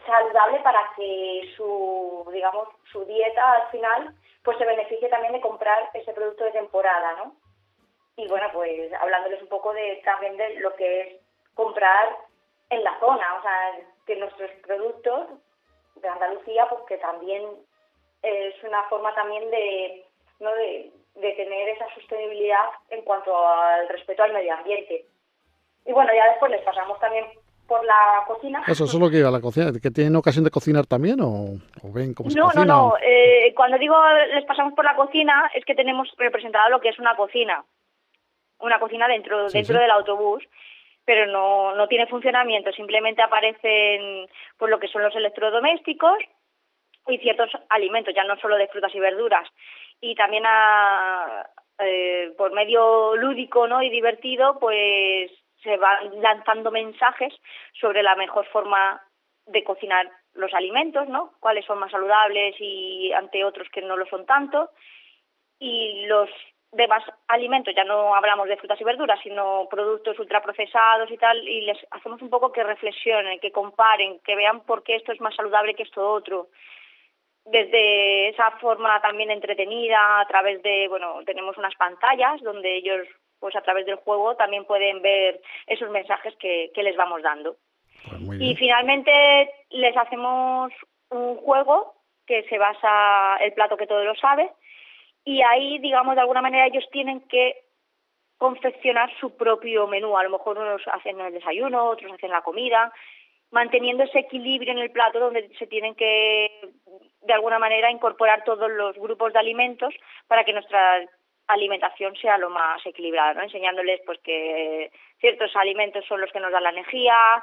saludable 0.06 0.60
para 0.60 0.80
que 0.96 1.42
su, 1.58 2.26
digamos, 2.32 2.68
su 2.90 3.04
dieta 3.04 3.52
al 3.52 3.68
final 3.68 4.14
pues 4.44 4.56
se 4.56 4.64
beneficie 4.64 5.10
también 5.10 5.34
de 5.34 5.42
comprar 5.42 5.90
ese 5.92 6.14
producto 6.14 6.44
de 6.44 6.52
temporada, 6.52 7.16
¿no? 7.18 7.34
Y 8.18 8.26
bueno, 8.26 8.48
pues 8.52 8.92
hablándoles 8.94 9.40
un 9.40 9.48
poco 9.48 9.72
de 9.72 10.02
también 10.04 10.36
de 10.36 10.58
lo 10.58 10.74
que 10.74 11.00
es 11.00 11.08
comprar 11.54 12.16
en 12.68 12.82
la 12.82 12.98
zona, 12.98 13.24
o 13.38 13.42
sea, 13.42 13.78
que 14.06 14.16
nuestros 14.16 14.50
productos 14.66 15.28
de 15.94 16.08
Andalucía, 16.08 16.66
pues 16.68 16.82
que 16.88 16.98
también 16.98 17.44
es 18.22 18.54
una 18.64 18.82
forma 18.90 19.14
también 19.14 19.48
de, 19.50 20.04
¿no? 20.40 20.52
de, 20.52 20.90
de 21.14 21.32
tener 21.32 21.68
esa 21.68 21.86
sostenibilidad 21.94 22.64
en 22.90 23.02
cuanto 23.02 23.30
al 23.48 23.88
respeto 23.88 24.24
al 24.24 24.32
medio 24.32 24.52
ambiente. 24.52 25.04
Y 25.86 25.92
bueno, 25.92 26.10
ya 26.12 26.28
después 26.30 26.50
les 26.50 26.62
pasamos 26.62 26.98
también 26.98 27.24
por 27.68 27.84
la 27.84 28.24
cocina. 28.26 28.62
Eso, 28.66 28.84
eso 28.84 28.96
es 28.96 29.00
lo 29.02 29.10
que 29.10 29.18
iba 29.18 29.28
a 29.28 29.32
la 29.32 29.40
cocina. 29.40 29.70
¿Que 29.80 29.90
tienen 29.92 30.16
ocasión 30.16 30.44
de 30.44 30.50
cocinar 30.50 30.86
también 30.86 31.20
o, 31.20 31.54
o 31.82 31.92
ven 31.92 32.14
cómo 32.14 32.30
se 32.30 32.36
No, 32.38 32.46
no, 32.46 32.52
cocina? 32.52 32.64
no. 32.66 32.94
Eh, 33.00 33.52
cuando 33.54 33.78
digo 33.78 33.94
les 34.34 34.44
pasamos 34.44 34.72
por 34.74 34.84
la 34.84 34.96
cocina 34.96 35.50
es 35.54 35.64
que 35.64 35.74
tenemos 35.76 36.12
representado 36.16 36.68
lo 36.70 36.80
que 36.80 36.88
es 36.88 36.98
una 36.98 37.14
cocina. 37.14 37.64
Una 38.60 38.78
cocina 38.78 39.06
dentro, 39.08 39.48
Sí, 39.48 39.58
dentro 39.58 39.76
sí. 39.76 39.80
del 39.80 39.90
autobús, 39.90 40.44
pero 41.04 41.26
no, 41.26 41.74
no 41.74 41.88
tiene 41.88 42.06
funcionamiento. 42.06 42.72
Simplemente 42.72 43.22
aparecen 43.22 44.28
pues, 44.56 44.70
lo 44.70 44.78
que 44.78 44.88
son 44.88 45.02
los 45.02 45.14
electrodomésticos 45.14 46.18
y 47.06 47.18
ciertos 47.18 47.50
alimentos, 47.70 48.14
ya 48.14 48.24
no 48.24 48.36
solo 48.38 48.56
de 48.56 48.68
frutas 48.68 48.94
y 48.94 49.00
verduras. 49.00 49.48
Y 50.00 50.14
también 50.14 50.44
a, 50.46 51.48
eh, 51.78 52.32
por 52.36 52.52
medio 52.52 53.16
lúdico 53.16 53.66
¿no? 53.66 53.82
y 53.82 53.90
divertido, 53.90 54.58
pues 54.58 55.30
se 55.62 55.76
van 55.76 56.20
lanzando 56.20 56.70
mensajes 56.70 57.32
sobre 57.80 58.02
la 58.02 58.14
mejor 58.14 58.46
forma 58.46 59.00
de 59.46 59.64
cocinar 59.64 60.10
los 60.34 60.52
alimentos, 60.54 61.08
¿no? 61.08 61.32
Cuáles 61.40 61.64
son 61.64 61.78
más 61.78 61.90
saludables 61.90 62.54
y 62.60 63.12
ante 63.12 63.44
otros 63.44 63.68
que 63.70 63.82
no 63.82 63.96
lo 63.96 64.06
son 64.06 64.26
tanto. 64.26 64.70
Y 65.58 66.06
los 66.06 66.28
demás 66.72 67.02
alimentos, 67.28 67.74
ya 67.74 67.84
no 67.84 68.14
hablamos 68.14 68.48
de 68.48 68.56
frutas 68.56 68.80
y 68.80 68.84
verduras, 68.84 69.18
sino 69.22 69.66
productos 69.70 70.18
ultraprocesados 70.18 71.10
y 71.10 71.16
tal, 71.16 71.48
y 71.48 71.62
les 71.62 71.78
hacemos 71.90 72.20
un 72.20 72.30
poco 72.30 72.52
que 72.52 72.62
reflexionen, 72.62 73.40
que 73.40 73.52
comparen, 73.52 74.20
que 74.20 74.36
vean 74.36 74.60
por 74.60 74.82
qué 74.82 74.96
esto 74.96 75.12
es 75.12 75.20
más 75.20 75.34
saludable 75.34 75.74
que 75.74 75.84
esto 75.84 76.06
otro 76.06 76.48
desde 77.50 78.28
esa 78.28 78.50
forma 78.60 79.00
también 79.00 79.30
entretenida, 79.30 80.20
a 80.20 80.26
través 80.26 80.62
de, 80.62 80.86
bueno, 80.88 81.20
tenemos 81.24 81.56
unas 81.56 81.74
pantallas 81.76 82.40
donde 82.42 82.76
ellos, 82.76 83.06
pues 83.40 83.56
a 83.56 83.62
través 83.62 83.86
del 83.86 83.96
juego, 83.96 84.36
también 84.36 84.64
pueden 84.64 85.00
ver 85.00 85.40
esos 85.66 85.90
mensajes 85.90 86.34
que, 86.36 86.70
que 86.74 86.82
les 86.82 86.96
vamos 86.96 87.22
dando. 87.22 87.56
Pues 88.26 88.40
Y 88.40 88.54
finalmente 88.56 89.50
les 89.70 89.96
hacemos 89.96 90.72
un 91.10 91.36
juego 91.36 91.94
que 92.26 92.42
se 92.44 92.58
basa 92.58 93.36
el 93.40 93.54
plato 93.54 93.76
que 93.76 93.86
todo 93.86 94.04
lo 94.04 94.14
sabe 94.16 94.50
y 95.24 95.42
ahí, 95.42 95.78
digamos, 95.78 96.14
de 96.14 96.22
alguna 96.22 96.42
manera 96.42 96.66
ellos 96.66 96.86
tienen 96.90 97.20
que 97.28 97.56
confeccionar 98.38 99.10
su 99.18 99.36
propio 99.36 99.86
menú. 99.86 100.16
A 100.16 100.22
lo 100.22 100.30
mejor 100.30 100.58
unos 100.58 100.82
hacen 100.88 101.20
el 101.20 101.32
desayuno, 101.32 101.86
otros 101.86 102.12
hacen 102.12 102.30
la 102.30 102.42
comida, 102.42 102.92
manteniendo 103.50 104.04
ese 104.04 104.20
equilibrio 104.20 104.72
en 104.72 104.78
el 104.78 104.90
plato 104.90 105.18
donde 105.18 105.48
se 105.58 105.66
tienen 105.66 105.94
que, 105.94 106.70
de 107.22 107.32
alguna 107.32 107.58
manera, 107.58 107.90
incorporar 107.90 108.44
todos 108.44 108.70
los 108.70 108.96
grupos 108.96 109.32
de 109.32 109.38
alimentos 109.38 109.94
para 110.26 110.44
que 110.44 110.52
nuestra 110.52 111.04
alimentación 111.48 112.14
sea 112.16 112.38
lo 112.38 112.50
más 112.50 112.84
equilibrada, 112.86 113.34
¿no? 113.34 113.42
Enseñándoles 113.42 114.00
pues 114.04 114.18
que 114.20 114.92
ciertos 115.18 115.54
alimentos 115.56 116.04
son 116.06 116.20
los 116.20 116.30
que 116.30 116.40
nos 116.40 116.52
dan 116.52 116.62
la 116.62 116.70
energía, 116.70 117.42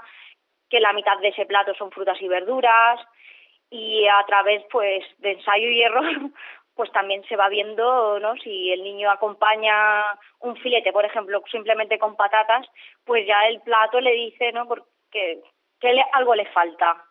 que 0.70 0.80
la 0.80 0.94
mitad 0.94 1.18
de 1.20 1.30
ese 1.30 1.46
plato 1.46 1.74
son 1.74 1.92
frutas 1.92 2.22
y 2.22 2.28
verduras 2.28 3.00
y 3.70 4.06
a 4.08 4.24
través 4.28 4.64
pues 4.72 5.04
de 5.18 5.32
ensayo 5.32 5.68
y 5.70 5.82
error 5.82 6.06
pues 6.76 6.92
también 6.92 7.24
se 7.26 7.36
va 7.36 7.50
viendo 7.50 8.20
no 8.20 8.36
si 8.38 8.72
el 8.72 8.84
niño 8.84 9.10
acompaña 9.10 10.04
un 10.40 10.56
filete 10.58 10.92
por 10.92 11.06
ejemplo 11.06 11.42
simplemente 11.52 11.98
con 11.98 12.16
patatas 12.16 12.68
pues 13.06 13.26
ya 13.26 13.48
el 13.48 13.62
plato 13.62 14.00
le 14.02 14.12
dice 14.12 14.52
no 14.52 14.68
porque 14.68 15.42
que 15.80 15.94
le- 15.94 16.06
algo 16.14 16.36
le 16.36 16.46
falta 16.48 17.04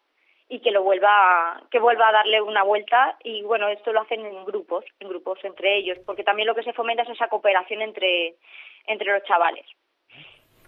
y 0.49 0.61
que 0.61 0.71
lo 0.71 0.83
vuelva 0.83 1.63
que 1.71 1.79
vuelva 1.79 2.09
a 2.09 2.13
darle 2.13 2.43
una 2.43 2.63
vuelta 2.63 3.17
y 3.25 3.43
bueno 3.43 3.69
esto 3.69 3.93
lo 3.93 4.03
hacen 4.03 4.25
en 4.25 4.45
grupos 4.45 4.85
en 5.01 5.09
grupos 5.09 5.39
entre 5.45 5.77
ellos 5.77 5.99
porque 6.05 6.25
también 6.25 6.47
lo 6.47 6.55
que 6.55 6.63
se 6.63 6.75
fomenta 6.75 7.03
es 7.03 7.09
esa 7.09 7.29
cooperación 7.29 7.81
entre 7.83 8.37
entre 8.87 9.13
los 9.13 9.23
chavales. 9.25 9.67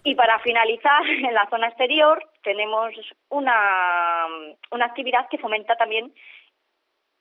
Y 0.03 0.15
para 0.15 0.39
finalizar, 0.39 1.03
en 1.09 1.35
la 1.35 1.49
zona 1.51 1.67
exterior 1.67 2.23
tenemos 2.43 2.95
una, 3.29 4.27
una 4.71 4.87
actividad 4.87 5.29
que 5.29 5.37
fomenta 5.37 5.75
también 5.77 6.15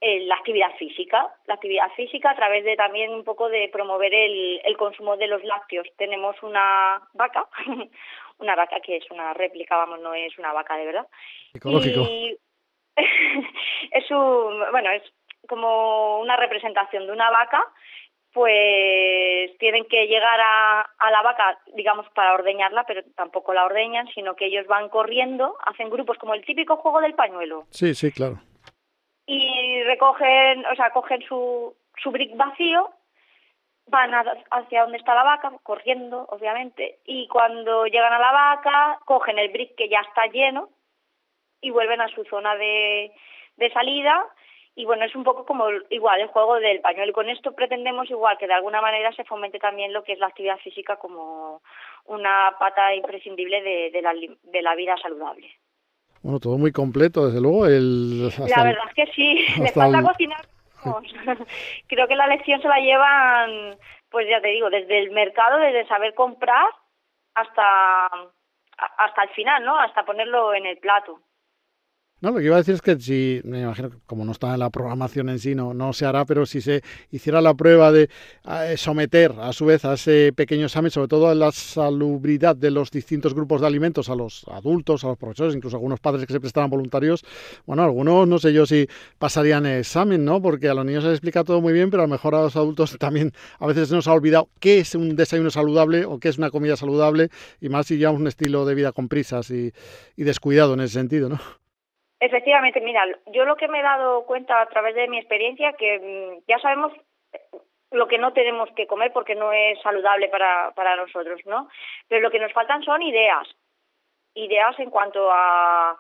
eh, 0.01 0.25
la 0.25 0.35
actividad 0.35 0.75
física. 0.77 1.33
La 1.47 1.55
actividad 1.55 1.91
física 1.95 2.31
a 2.31 2.35
través 2.35 2.63
de 2.63 2.75
también 2.75 3.13
un 3.13 3.23
poco 3.23 3.49
de 3.49 3.69
promover 3.69 4.13
el, 4.13 4.61
el 4.63 4.77
consumo 4.77 5.17
de 5.17 5.27
los 5.27 5.43
lácteos. 5.43 5.87
Tenemos 5.97 6.35
una 6.43 7.01
vaca, 7.13 7.47
una 8.39 8.55
vaca 8.55 8.79
que 8.81 8.97
es 8.97 9.09
una 9.11 9.33
réplica, 9.33 9.77
vamos, 9.77 9.99
no 10.01 10.13
es 10.13 10.37
una 10.37 10.53
vaca 10.53 10.77
de 10.77 10.85
verdad. 10.85 11.07
Ecológico. 11.53 12.01
Y 12.01 12.37
es 13.91 14.11
un, 14.11 14.63
bueno, 14.71 14.91
es 14.91 15.03
como 15.47 16.19
una 16.19 16.35
representación 16.35 17.05
de 17.05 17.11
una 17.11 17.29
vaca 17.29 17.63
pues 18.35 19.57
tienen 19.59 19.85
que 19.85 20.07
llegar 20.07 20.37
a, 20.41 20.81
a 20.81 21.09
la 21.09 21.21
vaca, 21.21 21.57
digamos, 21.73 22.05
para 22.13 22.33
ordeñarla, 22.33 22.83
pero 22.85 23.01
tampoco 23.15 23.53
la 23.53 23.63
ordeñan, 23.63 24.09
sino 24.13 24.35
que 24.35 24.47
ellos 24.47 24.67
van 24.67 24.89
corriendo, 24.89 25.55
hacen 25.65 25.89
grupos 25.89 26.17
como 26.17 26.33
el 26.33 26.43
típico 26.43 26.75
juego 26.75 26.99
del 26.99 27.13
pañuelo 27.13 27.63
Sí, 27.69 27.95
sí, 27.95 28.11
claro. 28.11 28.41
Y 29.25 29.83
recogen, 29.83 30.65
o 30.65 30.75
sea, 30.75 30.91
cogen 30.91 31.21
su, 31.23 31.75
su 31.97 32.11
brick 32.11 32.35
vacío, 32.35 32.89
van 33.87 34.13
a- 34.13 34.43
hacia 34.51 34.81
donde 34.83 34.97
está 34.97 35.13
la 35.15 35.23
vaca, 35.23 35.51
corriendo, 35.63 36.25
obviamente, 36.29 36.99
y 37.05 37.27
cuando 37.27 37.85
llegan 37.85 38.13
a 38.13 38.19
la 38.19 38.31
vaca, 38.31 38.99
cogen 39.05 39.37
el 39.39 39.49
brick 39.49 39.75
que 39.75 39.89
ya 39.89 39.99
está 40.01 40.27
lleno 40.27 40.69
y 41.61 41.71
vuelven 41.71 42.01
a 42.01 42.07
su 42.09 42.23
zona 42.25 42.55
de, 42.55 43.11
de 43.57 43.71
salida. 43.73 44.27
Y 44.77 44.83
bueno, 44.83 45.05
es 45.05 45.15
un 45.15 45.23
poco 45.23 45.45
como 45.45 45.69
igual 45.89 46.19
el 46.19 46.27
juego 46.27 46.55
del 46.59 46.81
pañuelo. 46.81 47.13
Con 47.13 47.29
esto 47.29 47.53
pretendemos 47.55 48.09
igual 48.09 48.37
que 48.37 48.45
de 48.47 48.55
alguna 48.55 48.81
manera 48.81 49.13
se 49.13 49.23
fomente 49.23 49.57
también 49.57 49.93
lo 49.93 50.03
que 50.03 50.11
es 50.13 50.19
la 50.19 50.27
actividad 50.27 50.57
física 50.57 50.97
como 50.97 51.61
una 52.05 52.55
pata 52.59 52.93
imprescindible 52.93 53.61
de, 53.61 53.89
de, 53.91 54.01
la, 54.01 54.13
de 54.13 54.61
la 54.61 54.75
vida 54.75 54.97
saludable. 54.97 55.49
Bueno, 56.25 56.39
todo 56.39 56.57
muy 56.57 56.71
completo, 56.71 57.27
desde 57.27 57.39
luego. 57.39 57.67
El, 57.67 58.29
La 58.29 58.61
el- 58.61 58.63
verdad 58.63 58.85
es 58.89 58.93
que 58.95 59.13
sí, 59.13 59.45
hasta 59.63 59.81
falta 59.81 59.99
el- 59.99 60.05
cocinar. 60.05 60.45
vamos. 60.83 61.03
Creo 61.87 62.07
que 62.07 62.15
la 62.15 62.25
lección 62.25 62.59
se 62.63 62.67
la 62.67 62.79
llevan, 62.79 63.77
pues 64.09 64.27
ya 64.27 64.41
te 64.41 64.47
digo, 64.47 64.71
desde 64.71 64.97
el 64.97 65.11
mercado, 65.11 65.59
desde 65.59 65.87
saber 65.87 66.15
comprar 66.15 66.65
hasta 67.35 68.07
hasta 68.97 69.23
el 69.23 69.29
final, 69.29 69.63
¿no? 69.63 69.77
Hasta 69.79 70.03
ponerlo 70.03 70.55
en 70.55 70.65
el 70.65 70.77
plato. 70.79 71.19
No, 72.25 72.31
lo 72.31 72.39
que 72.39 72.45
iba 72.45 72.55
a 72.55 72.57
decir 72.57 72.73
es 72.73 72.81
que 72.81 72.99
si, 72.99 73.39
me 73.43 73.61
imagino 73.61 73.91
como 74.07 74.25
no 74.25 74.31
está 74.31 74.51
en 74.55 74.59
la 74.59 74.71
programación 74.71 75.29
en 75.29 75.37
sí, 75.37 75.53
no, 75.53 75.75
no 75.75 75.93
se 75.93 76.07
hará, 76.07 76.25
pero 76.25 76.47
si 76.47 76.59
se 76.59 76.81
hiciera 77.11 77.39
la 77.39 77.53
prueba 77.53 77.91
de 77.91 78.09
someter 78.77 79.33
a 79.39 79.53
su 79.53 79.67
vez 79.67 79.85
a 79.85 79.93
ese 79.93 80.33
pequeño 80.33 80.65
examen, 80.65 80.89
sobre 80.89 81.07
todo 81.07 81.27
a 81.27 81.35
la 81.35 81.51
salubridad 81.51 82.55
de 82.55 82.71
los 82.71 82.89
distintos 82.89 83.35
grupos 83.35 83.61
de 83.61 83.67
alimentos, 83.67 84.09
a 84.09 84.15
los 84.15 84.43
adultos, 84.47 85.03
a 85.03 85.09
los 85.09 85.19
profesores, 85.19 85.53
incluso 85.53 85.75
a 85.75 85.77
algunos 85.77 85.99
padres 85.99 86.25
que 86.25 86.33
se 86.33 86.39
prestaran 86.39 86.67
voluntarios, 86.67 87.23
bueno, 87.67 87.83
algunos 87.83 88.27
no 88.27 88.39
sé 88.39 88.53
yo 88.53 88.65
si 88.65 88.87
pasarían 89.19 89.67
el 89.67 89.81
examen, 89.81 90.25
¿no? 90.25 90.41
Porque 90.41 90.67
a 90.67 90.73
los 90.73 90.83
niños 90.83 91.03
se 91.03 91.09
les 91.09 91.17
explica 91.17 91.43
todo 91.43 91.61
muy 91.61 91.73
bien, 91.73 91.91
pero 91.91 92.01
a 92.01 92.07
lo 92.07 92.11
mejor 92.11 92.33
a 92.33 92.41
los 92.41 92.55
adultos 92.55 92.97
también 92.99 93.33
a 93.59 93.67
veces 93.67 93.91
nos 93.91 94.07
ha 94.07 94.13
olvidado 94.13 94.49
qué 94.59 94.79
es 94.79 94.95
un 94.95 95.15
desayuno 95.15 95.51
saludable 95.51 96.05
o 96.05 96.19
qué 96.19 96.29
es 96.29 96.39
una 96.39 96.49
comida 96.49 96.75
saludable, 96.75 97.29
y 97.61 97.69
más 97.69 97.85
si 97.85 97.99
llevamos 97.99 98.19
un 98.19 98.27
estilo 98.27 98.65
de 98.65 98.73
vida 98.73 98.93
con 98.93 99.09
prisas 99.09 99.51
y, 99.51 99.73
y 100.17 100.23
descuidado 100.23 100.73
en 100.73 100.79
ese 100.79 100.95
sentido, 100.95 101.29
¿no? 101.29 101.64
Efectivamente, 102.19 102.79
mira, 102.81 103.05
yo 103.27 103.45
lo 103.45 103.57
que 103.57 103.67
me 103.67 103.79
he 103.79 103.83
dado 103.83 104.25
cuenta 104.25 104.61
a 104.61 104.67
través 104.67 104.95
de 104.95 105.07
mi 105.07 105.17
experiencia 105.17 105.73
que 105.73 105.99
mm, 105.99 106.43
ya 106.47 106.59
sabemos 106.59 106.93
lo 107.91 108.07
que 108.07 108.17
no 108.17 108.33
tenemos 108.33 108.69
que 108.71 108.87
comer 108.87 109.11
porque 109.11 109.35
no 109.35 109.51
es 109.51 109.79
saludable 109.81 110.29
para, 110.29 110.71
para 110.75 110.95
nosotros, 110.95 111.41
¿no? 111.45 111.69
Pero 112.07 112.21
lo 112.21 112.31
que 112.31 112.39
nos 112.39 112.53
faltan 112.53 112.83
son 112.83 113.01
ideas, 113.01 113.47
ideas 114.33 114.77
en 114.79 114.89
cuanto 114.89 115.29
a 115.31 115.97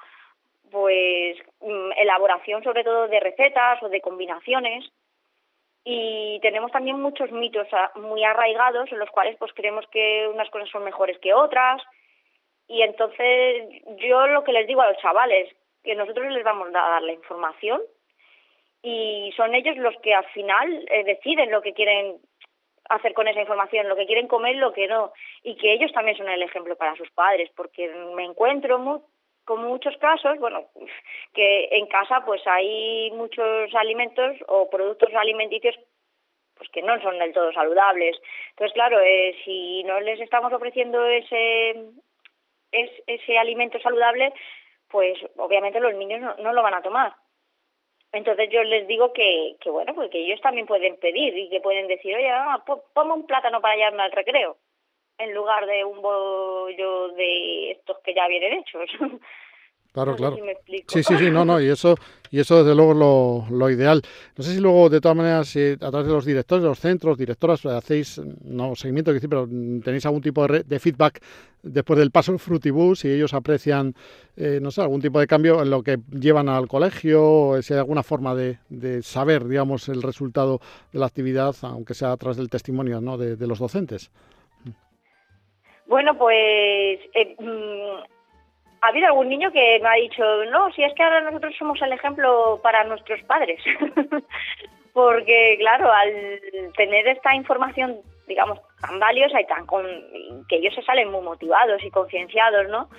pues 0.71 1.37
mm, 1.61 1.91
elaboración 1.97 2.63
sobre 2.63 2.83
todo 2.83 3.07
de 3.07 3.19
recetas 3.19 3.81
o 3.83 3.89
de 3.89 4.01
combinaciones. 4.01 4.85
Y 5.83 6.39
tenemos 6.41 6.71
también 6.71 6.99
muchos 6.99 7.31
mitos 7.31 7.67
muy 7.95 8.23
arraigados 8.23 8.91
en 8.91 8.99
los 8.99 9.09
cuales 9.11 9.37
pues 9.37 9.53
creemos 9.53 9.85
que 9.91 10.27
unas 10.33 10.49
cosas 10.49 10.69
son 10.69 10.83
mejores 10.83 11.19
que 11.19 11.33
otras. 11.33 11.81
Y 12.67 12.81
entonces 12.81 13.69
yo 13.97 14.25
lo 14.27 14.43
que 14.43 14.53
les 14.53 14.65
digo 14.65 14.81
a 14.81 14.89
los 14.89 14.97
chavales 14.97 15.55
que 15.85 15.95
nosotros 15.95 16.31
les 16.31 16.43
vamos 16.43 16.67
a 16.69 16.71
dar 16.71 17.01
la 17.01 17.13
información 17.13 17.81
y 18.81 19.33
son 19.35 19.55
ellos 19.55 19.77
los 19.77 19.95
que 20.01 20.13
al 20.13 20.25
final 20.25 20.85
eh, 20.91 21.03
deciden 21.03 21.49
lo 21.51 21.61
que 21.61 21.73
quieren 21.73 22.17
hacer 22.89 23.13
con 23.13 23.27
esa 23.27 23.41
información, 23.41 23.89
lo 23.89 23.95
que 23.95 24.05
quieren 24.05 24.27
comer, 24.27 24.57
lo 24.57 24.73
que 24.73 24.87
no, 24.87 25.11
y 25.43 25.55
que 25.55 25.73
ellos 25.73 25.91
también 25.91 26.17
son 26.17 26.29
el 26.29 26.43
ejemplo 26.43 26.75
para 26.75 26.95
sus 26.95 27.09
padres, 27.11 27.49
porque 27.55 27.87
me 28.15 28.25
encuentro 28.25 29.03
con 29.43 29.63
muchos 29.63 29.97
casos, 29.97 30.37
bueno, 30.39 30.65
que 31.33 31.69
en 31.71 31.87
casa 31.87 32.21
pues 32.25 32.45
hay 32.45 33.11
muchos 33.11 33.73
alimentos 33.73 34.35
o 34.47 34.69
productos 34.69 35.13
alimenticios 35.13 35.75
pues 36.55 36.69
que 36.69 36.81
no 36.81 37.01
son 37.01 37.19
del 37.19 37.33
todo 37.33 37.51
saludables. 37.51 38.15
Entonces, 38.51 38.73
claro, 38.73 38.99
eh, 39.01 39.35
si 39.43 39.83
no 39.83 39.99
les 39.99 40.21
estamos 40.21 40.53
ofreciendo 40.53 41.05
ese, 41.05 41.75
ese 42.71 43.37
alimento 43.37 43.79
saludable, 43.79 44.31
pues 44.95 45.17
obviamente 45.35 45.81
los 45.81 45.93
niños 45.93 46.21
no 46.39 46.53
lo 46.53 46.63
van 46.63 46.75
a 46.75 46.81
tomar. 46.81 47.13
Entonces 48.13 48.47
yo 48.49 48.63
les 48.63 48.87
digo 48.87 49.11
que, 49.11 49.57
que 49.59 49.69
bueno, 49.69 49.93
pues 49.93 50.09
que 50.09 50.19
ellos 50.19 50.39
también 50.39 50.65
pueden 50.65 50.95
pedir 50.95 51.37
y 51.37 51.49
que 51.49 51.59
pueden 51.59 51.89
decir, 51.89 52.15
oye, 52.15 52.29
ah, 52.29 52.63
ponme 52.93 53.11
un 53.11 53.27
plátano 53.27 53.59
para 53.59 53.75
llevarme 53.75 54.03
al 54.03 54.13
recreo, 54.13 54.55
en 55.17 55.33
lugar 55.33 55.65
de 55.65 55.83
un 55.83 56.01
bollo 56.01 57.09
de 57.09 57.71
estos 57.71 57.99
que 58.05 58.13
ya 58.13 58.25
vienen 58.29 58.53
hechos. 58.53 58.89
Claro, 59.95 60.13
claro. 60.17 60.35
sí, 60.89 61.03
sí, 61.03 61.17
sí, 61.17 61.31
no, 61.31 61.45
no, 61.45 61.61
y 61.61 61.69
eso, 61.69 61.95
y 62.29 62.41
eso 62.41 62.65
desde 62.65 62.75
luego 62.75 62.91
es 62.91 62.97
lo, 62.97 63.57
lo 63.57 63.69
ideal. 63.69 64.01
No 64.35 64.43
sé 64.43 64.53
si 64.53 64.59
luego, 64.59 64.89
de 64.89 64.99
todas 64.99 65.15
maneras, 65.15 65.47
si 65.47 65.71
a 65.71 65.77
través 65.77 66.05
de 66.05 66.11
los 66.11 66.25
directores 66.25 66.63
de 66.63 66.67
los 66.67 66.79
centros, 66.81 67.17
directoras, 67.17 67.65
hacéis, 67.65 68.19
no 68.43 68.75
seguimiento, 68.75 69.13
pero 69.29 69.47
tenéis 69.47 70.05
algún 70.05 70.21
tipo 70.21 70.45
de, 70.45 70.79
feedback 70.81 71.21
después 71.63 71.97
del 71.97 72.11
paso 72.11 72.37
Frutibus, 72.37 72.99
si 72.99 73.09
ellos 73.09 73.33
aprecian, 73.33 73.95
eh, 74.35 74.59
no 74.61 74.69
sé, 74.69 74.81
algún 74.81 74.99
tipo 74.99 75.17
de 75.17 75.27
cambio 75.27 75.61
en 75.61 75.69
lo 75.69 75.81
que 75.81 75.97
llevan 76.11 76.49
al 76.49 76.67
colegio, 76.67 77.57
si 77.61 77.71
hay 77.73 77.79
alguna 77.79 78.03
forma 78.03 78.35
de, 78.35 78.57
de 78.67 79.01
saber, 79.01 79.47
digamos, 79.47 79.87
el 79.87 80.01
resultado 80.01 80.59
de 80.91 80.99
la 80.99 81.05
actividad, 81.05 81.55
aunque 81.61 81.93
sea 81.93 82.11
a 82.11 82.17
través 82.17 82.35
del 82.35 82.49
testimonio 82.49 82.99
¿no? 82.99 83.17
de, 83.17 83.37
de 83.37 83.47
los 83.47 83.59
docentes. 83.59 84.11
Bueno, 85.87 86.17
pues 86.17 86.99
eh, 87.13 87.35
mm, 87.39 88.14
ha 88.85 88.89
habido 88.89 89.07
algún 89.07 89.29
niño 89.29 89.51
que 89.51 89.79
me 89.81 89.89
ha 89.89 89.93
dicho, 89.93 90.23
no, 90.51 90.71
si 90.73 90.83
es 90.83 90.93
que 90.93 91.03
ahora 91.03 91.21
nosotros 91.21 91.55
somos 91.57 91.81
el 91.81 91.91
ejemplo 91.91 92.59
para 92.61 92.83
nuestros 92.83 93.21
padres. 93.23 93.59
Porque, 94.93 95.57
claro, 95.59 95.91
al 95.91 96.71
tener 96.77 97.07
esta 97.07 97.35
información, 97.35 97.97
digamos, 98.27 98.59
tan 98.79 98.99
valiosa 98.99 99.41
y 99.41 99.47
tan 99.47 99.65
con, 99.65 99.85
que 100.47 100.57
ellos 100.57 100.73
se 100.73 100.83
salen 100.83 101.11
muy 101.11 101.21
motivados 101.21 101.83
y 101.83 101.89
concienciados, 101.89 102.69
¿no? 102.69 102.89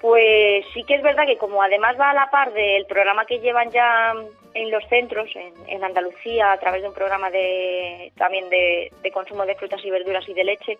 Pues 0.00 0.64
sí 0.72 0.82
que 0.84 0.94
es 0.94 1.02
verdad 1.02 1.26
que 1.26 1.36
como 1.36 1.62
además 1.62 2.00
va 2.00 2.10
a 2.10 2.14
la 2.14 2.30
par 2.30 2.54
del 2.54 2.86
programa 2.86 3.26
que 3.26 3.40
llevan 3.40 3.70
ya 3.70 4.14
en 4.54 4.70
los 4.70 4.82
centros, 4.88 5.28
en, 5.66 5.84
Andalucía, 5.84 6.52
a 6.52 6.58
través 6.58 6.80
de 6.80 6.88
un 6.88 6.94
programa 6.94 7.30
de 7.30 8.10
también 8.16 8.48
de 8.48 9.10
consumo 9.12 9.44
de 9.44 9.56
frutas 9.56 9.84
y 9.84 9.90
verduras 9.90 10.26
y 10.26 10.32
de 10.32 10.44
leche, 10.44 10.78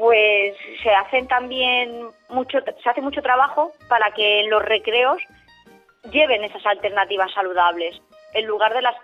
pues 0.00 0.56
se 0.82 0.90
hacen 0.94 1.28
también 1.28 2.08
mucho, 2.30 2.58
se 2.82 2.88
hace 2.88 3.02
mucho 3.02 3.20
trabajo 3.20 3.70
para 3.86 4.10
que 4.12 4.40
en 4.40 4.48
los 4.48 4.62
recreos 4.62 5.22
lleven 6.10 6.42
esas 6.42 6.64
alternativas 6.64 7.30
saludables, 7.34 8.00
en 8.32 8.46
lugar 8.46 8.72
de 8.72 8.80
las 8.80 8.96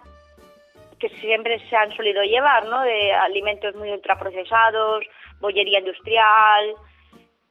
que 0.98 1.10
siempre 1.20 1.60
se 1.68 1.76
han 1.76 1.94
solido 1.94 2.22
llevar, 2.22 2.64
¿no? 2.64 2.80
De 2.80 3.12
alimentos 3.12 3.74
muy 3.74 3.90
ultraprocesados, 3.90 5.04
bollería 5.38 5.80
industrial. 5.80 6.74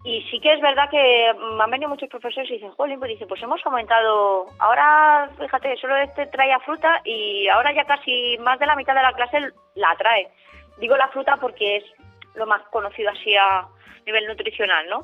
Y 0.03 0.23
sí 0.31 0.39
que 0.39 0.53
es 0.53 0.61
verdad 0.61 0.89
que 0.89 1.27
han 1.27 1.69
venido 1.69 1.89
muchos 1.89 2.09
profesores 2.09 2.49
y 2.49 2.53
dicen, 2.53 2.71
jolín, 2.71 2.97
pues 2.97 3.09
dice, 3.09 3.27
pues 3.27 3.43
hemos 3.43 3.63
aumentado, 3.63 4.47
ahora, 4.57 5.29
fíjate, 5.39 5.77
solo 5.77 5.95
este 5.97 6.25
traía 6.27 6.59
fruta 6.61 6.99
y 7.05 7.47
ahora 7.49 7.71
ya 7.73 7.85
casi 7.85 8.39
más 8.39 8.57
de 8.57 8.65
la 8.65 8.75
mitad 8.75 8.95
de 8.95 9.03
la 9.03 9.13
clase 9.13 9.37
la 9.75 9.95
trae. 9.97 10.29
Digo 10.79 10.97
la 10.97 11.09
fruta 11.09 11.37
porque 11.37 11.77
es 11.77 11.83
lo 12.35 12.45
más 12.45 12.61
conocido 12.69 13.09
así 13.09 13.35
a 13.35 13.67
nivel 14.05 14.27
nutricional, 14.27 14.87
¿no? 14.89 15.01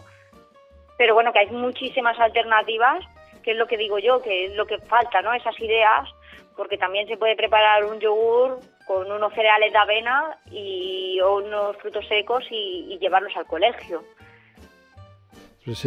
Pero 0.98 1.13
bueno, 1.13 1.34
que 1.34 1.39
hay 1.39 1.48
muchísimas 1.48 2.20
alternativas, 2.20 3.04
que 3.44 3.52
es 3.52 3.58
lo 3.58 3.67
que 3.67 3.78
digo 3.78 3.98
yo, 4.00 4.22
que 4.22 4.46
es 4.46 4.56
lo 4.56 4.65
que 4.65 4.78
falta, 4.80 5.22
¿no? 5.22 5.34
Esas 5.34 5.60
ideas, 5.60 6.08
porque 6.56 6.78
también 6.78 7.08
se 7.08 7.17
puede 7.17 7.36
preparar 7.36 7.86
un 7.86 8.00
yogur 8.00 8.60
con 8.86 9.12
unos 9.12 9.34
cereales 9.34 9.72
de 9.72 9.78
avena 9.78 10.38
y 10.52 11.20
o 11.22 11.38
unos 11.38 11.78
frutos 11.78 12.06
secos 12.08 12.44
y, 12.52 12.98
llevarlos 13.00 13.36
al 13.36 13.46
colegio. 13.46 14.04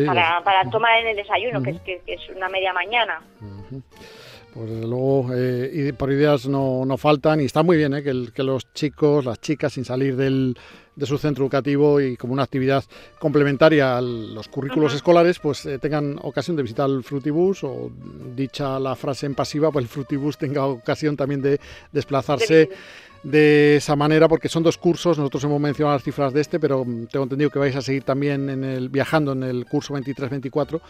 para, 0.07 0.41
para 0.43 0.69
tomar 0.71 0.99
en 0.99 1.09
el 1.09 1.17
desayuno, 1.17 1.63
que, 1.63 2.01
es, 2.07 2.29
una 2.31 2.49
media 2.49 2.73
mañana. 2.73 3.23
Pues 4.55 4.71
desde 4.71 4.87
luego, 4.87 5.31
eh, 5.35 5.93
por 5.99 6.13
ideas 6.13 6.47
no, 6.47 6.85
no, 6.87 6.97
faltan 6.97 7.41
y 7.41 7.45
está 7.45 7.65
muy 7.65 7.77
bien 7.77 7.93
eh, 7.93 8.05
que, 8.05 8.29
que, 8.33 8.43
los 8.45 8.73
chicos, 8.73 9.25
las 9.25 9.41
chicas, 9.41 9.73
sin 9.73 9.85
salir 9.85 10.15
del, 10.15 10.57
de 10.95 11.07
su 11.07 11.19
centro 11.19 11.45
educativo 11.45 12.01
y 12.01 12.17
como 12.17 12.35
una 12.35 12.45
actividad 12.45 12.85
complementaria 13.19 13.99
a 13.99 14.01
los 14.01 14.47
currículos 14.49 14.95
escolares, 14.95 15.41
pues 15.41 15.67
eh, 15.67 15.79
tengan 15.79 16.19
ocasión 16.23 16.57
de 16.57 16.63
visitar 16.63 16.89
el 16.89 17.03
Frutibus 17.03 17.65
o 17.65 17.91
dicha 18.37 18.79
la 18.79 18.95
frase 18.95 19.27
en 19.27 19.35
pasiva, 19.35 19.73
pues 19.73 19.85
el 19.85 19.89
Frutibus 19.89 20.39
tenga 20.39 20.67
ocasión 20.67 21.17
también 21.17 21.43
de 21.43 21.61
desplazarse 21.91 22.69
de 23.25 23.77
esa 23.77 23.97
manera 23.97 24.29
porque 24.29 24.49
son 24.49 24.63
dos 24.63 24.77
cursos, 24.77 25.19
nosotros 25.19 25.45
hemos 25.45 25.61
mencionado 25.61 25.97
las 25.97 26.05
cifras 26.05 26.33
de 26.33 26.43
este, 26.43 26.61
pero 26.61 26.85
tengo 27.11 27.25
entendido 27.25 27.51
que 27.51 27.59
vais 27.59 27.75
a 27.75 27.81
seguir 27.83 28.05
también 28.05 28.51
en 28.51 28.63
el, 28.63 28.91
viajando 28.91 29.33
en 29.33 29.43
el 29.43 29.65
curso 29.65 29.95
23-24 29.95 30.81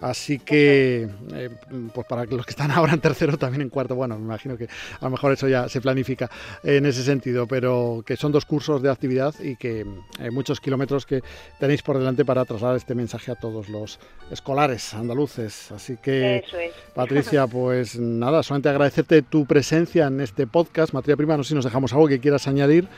Así 0.00 0.38
que, 0.38 1.08
eh, 1.34 1.50
pues 1.92 2.06
para 2.06 2.24
los 2.24 2.46
que 2.46 2.50
están 2.50 2.70
ahora 2.70 2.92
en 2.92 3.00
tercero, 3.00 3.36
también 3.36 3.62
en 3.62 3.68
cuarto, 3.68 3.94
bueno, 3.94 4.16
me 4.18 4.24
imagino 4.24 4.56
que 4.56 4.64
a 4.64 5.04
lo 5.04 5.10
mejor 5.10 5.32
eso 5.32 5.48
ya 5.48 5.68
se 5.68 5.80
planifica 5.80 6.30
en 6.62 6.86
ese 6.86 7.02
sentido, 7.02 7.46
pero 7.46 8.02
que 8.06 8.16
son 8.16 8.30
dos 8.30 8.44
cursos 8.44 8.80
de 8.80 8.90
actividad 8.90 9.34
y 9.40 9.56
que 9.56 9.84
eh, 10.20 10.30
muchos 10.30 10.60
kilómetros 10.60 11.04
que 11.04 11.22
tenéis 11.58 11.82
por 11.82 11.98
delante 11.98 12.24
para 12.24 12.44
trasladar 12.44 12.76
este 12.76 12.94
mensaje 12.94 13.32
a 13.32 13.34
todos 13.34 13.68
los 13.68 13.98
escolares 14.30 14.94
andaluces. 14.94 15.72
Así 15.72 15.96
que, 15.96 16.44
Patricia, 16.94 17.46
pues 17.48 17.98
nada, 17.98 18.42
solamente 18.42 18.68
agradecerte 18.68 19.22
tu 19.22 19.46
presencia 19.46 20.06
en 20.06 20.20
este 20.20 20.46
podcast. 20.46 20.92
Materia 20.92 21.16
Prima, 21.16 21.36
no 21.36 21.42
sé 21.42 21.48
si 21.48 21.54
nos 21.54 21.64
dejamos 21.64 21.92
algo 21.92 22.06
que 22.06 22.20
quieras 22.20 22.46
añadir. 22.46 22.88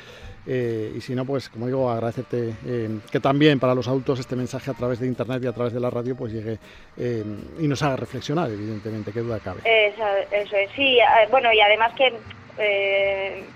Eh, 0.46 0.92
y 0.96 1.00
si 1.00 1.14
no, 1.14 1.24
pues 1.24 1.48
como 1.48 1.66
digo, 1.66 1.90
agradecerte 1.90 2.55
eh, 2.64 2.98
que 3.11 3.20
también 3.20 3.61
para 3.61 3.74
los 3.74 3.87
adultos 3.88 4.18
este 4.18 4.37
mensaje 4.37 4.70
a 4.70 4.74
través 4.74 4.98
de 4.98 5.07
Internet 5.07 5.42
y 5.44 5.46
a 5.46 5.53
través 5.53 5.72
de 5.72 5.81
la 5.81 5.90
radio 5.90 6.16
pues 6.16 6.33
llegue 6.33 6.59
eh, 6.96 7.24
y 7.59 7.68
nos 7.68 7.83
haga 7.83 7.96
reflexionar, 7.96 8.50
evidentemente, 8.50 9.12
qué 9.12 9.20
duda 9.20 9.38
cabe. 9.40 9.61
Eso, 9.64 10.03
eso 10.31 10.57
es, 10.57 10.70
sí, 10.74 10.98
bueno, 11.31 11.53
y 11.53 11.61
además 11.61 11.92
que 11.94 12.12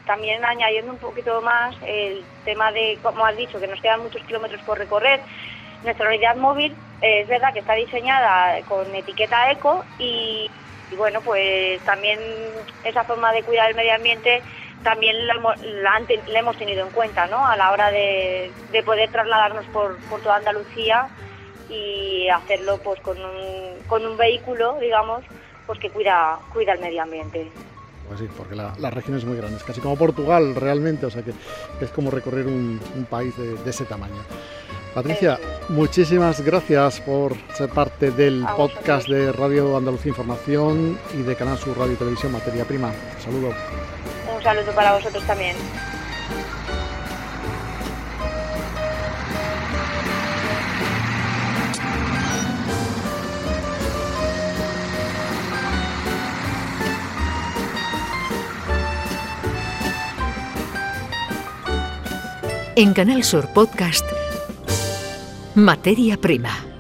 también 0.06 0.42
añadiendo 0.44 0.92
un 0.92 0.98
poquito 0.98 1.42
más 1.42 1.76
el 1.86 2.22
tema 2.46 2.72
de, 2.72 2.98
como 3.02 3.26
has 3.26 3.36
dicho, 3.36 3.60
que 3.60 3.66
nos 3.66 3.80
quedan 3.82 4.02
muchos 4.02 4.22
kilómetros 4.22 4.62
por 4.62 4.78
recorrer, 4.78 5.20
nuestra 5.82 6.08
unidad 6.08 6.36
móvil 6.36 6.74
es 7.02 7.28
verdad 7.28 7.52
que 7.52 7.58
está 7.58 7.74
diseñada 7.74 8.62
con 8.62 8.94
etiqueta 8.94 9.50
eco 9.50 9.84
y, 9.98 10.50
y 10.90 10.94
bueno, 10.96 11.20
pues 11.20 11.82
también 11.82 12.18
esa 12.82 13.04
forma 13.04 13.30
de 13.32 13.42
cuidar 13.42 13.68
el 13.68 13.76
medio 13.76 13.94
ambiente 13.94 14.42
también 14.84 15.26
la, 15.26 15.34
hemos 16.38 16.56
tenido 16.56 16.86
en 16.86 16.92
cuenta 16.92 17.26
¿no? 17.26 17.44
a 17.44 17.56
la 17.56 17.72
hora 17.72 17.90
de, 17.90 18.52
poder 18.84 19.10
trasladarnos 19.10 19.64
por, 19.66 19.96
toda 20.22 20.36
Andalucía 20.36 21.08
y 21.68 22.28
hacerlo 22.28 22.78
pues 22.84 23.00
con 23.00 23.18
un, 23.18 23.78
con 23.88 24.06
un 24.06 24.16
vehículo, 24.16 24.78
digamos, 24.80 25.24
pues 25.66 25.80
que 25.80 25.90
cuida, 25.90 26.38
cuida 26.52 26.74
el 26.74 26.80
medio 26.80 27.02
ambiente. 27.02 27.50
Pues 28.06 28.20
sí, 28.20 28.28
porque 28.36 28.54
la, 28.54 28.90
región 28.90 29.16
es 29.16 29.24
muy 29.24 29.36
grande, 29.36 29.56
es 29.56 29.64
casi 29.64 29.80
como 29.80 29.96
Portugal 29.96 30.54
realmente, 30.54 31.06
o 31.06 31.10
sea 31.10 31.22
que, 31.22 31.32
es 31.80 31.90
como 31.90 32.10
recorrer 32.10 32.46
un, 32.46 32.78
país 33.10 33.34
de, 33.36 33.68
ese 33.68 33.86
tamaño. 33.86 34.22
Patricia, 34.94 35.40
muchísimas 35.70 36.40
gracias 36.42 37.00
por 37.00 37.34
ser 37.54 37.70
parte 37.70 38.12
del 38.12 38.44
podcast 38.56 39.08
de 39.08 39.32
Radio 39.32 39.76
Andalucía 39.76 40.10
Información 40.10 40.98
y 41.14 41.22
de 41.22 41.34
Canal 41.34 41.58
Sur 41.58 41.76
Radio 41.76 41.94
y 41.94 41.96
Televisión 41.96 42.30
Materia 42.30 42.64
Prima. 42.64 42.92
Saludos 43.18 43.54
saludo 43.54 44.13
para 44.44 44.94
vosotros 44.94 45.24
también. 45.26 45.56
En 62.76 62.92
Canal 62.92 63.22
Sur 63.22 63.48
Podcast, 63.52 64.04
Materia 65.54 66.18
Prima. 66.18 66.73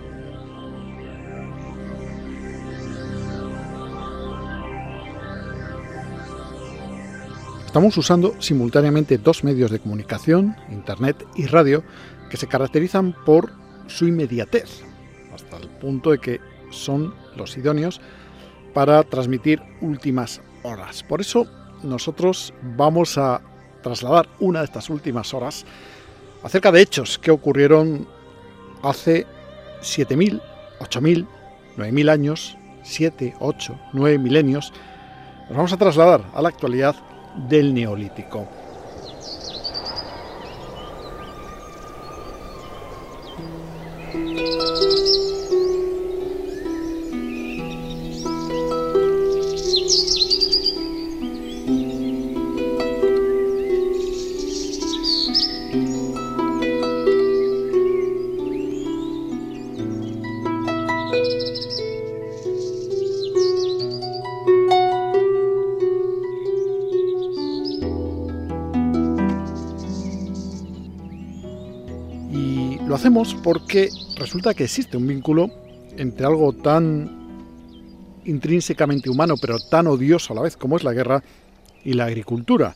Estamos 7.74 7.98
usando 7.98 8.40
simultáneamente 8.40 9.18
dos 9.18 9.42
medios 9.42 9.72
de 9.72 9.80
comunicación, 9.80 10.54
Internet 10.70 11.26
y 11.34 11.46
radio, 11.46 11.82
que 12.30 12.36
se 12.36 12.46
caracterizan 12.46 13.16
por 13.26 13.50
su 13.88 14.06
inmediatez, 14.06 14.84
hasta 15.34 15.56
el 15.56 15.68
punto 15.70 16.12
de 16.12 16.20
que 16.20 16.40
son 16.70 17.12
los 17.34 17.56
idóneos 17.56 18.00
para 18.74 19.02
transmitir 19.02 19.60
últimas 19.80 20.40
horas. 20.62 21.02
Por 21.02 21.20
eso 21.20 21.48
nosotros 21.82 22.54
vamos 22.76 23.18
a 23.18 23.42
trasladar 23.82 24.28
una 24.38 24.60
de 24.60 24.66
estas 24.66 24.88
últimas 24.88 25.34
horas 25.34 25.66
acerca 26.44 26.70
de 26.70 26.80
hechos 26.80 27.18
que 27.18 27.32
ocurrieron 27.32 28.06
hace 28.84 29.26
7.000, 29.80 30.40
8.000, 30.78 31.26
9.000 31.76 32.08
años, 32.08 32.56
7, 32.84 33.34
8, 33.40 33.80
9 33.94 34.18
milenios. 34.18 34.72
Nos 35.48 35.56
vamos 35.56 35.72
a 35.72 35.76
trasladar 35.76 36.24
a 36.32 36.40
la 36.40 36.50
actualidad 36.50 36.94
del 37.34 37.74
Neolítico. 37.74 38.50
Hacemos 73.14 73.40
porque 73.44 73.90
resulta 74.16 74.54
que 74.54 74.64
existe 74.64 74.96
un 74.96 75.06
vínculo 75.06 75.48
entre 75.96 76.26
algo 76.26 76.52
tan 76.52 77.08
intrínsecamente 78.24 79.08
humano 79.08 79.36
pero 79.40 79.60
tan 79.60 79.86
odioso 79.86 80.32
a 80.32 80.36
la 80.36 80.42
vez 80.42 80.56
como 80.56 80.76
es 80.76 80.82
la 80.82 80.92
guerra 80.92 81.22
y 81.84 81.92
la 81.92 82.06
agricultura. 82.06 82.74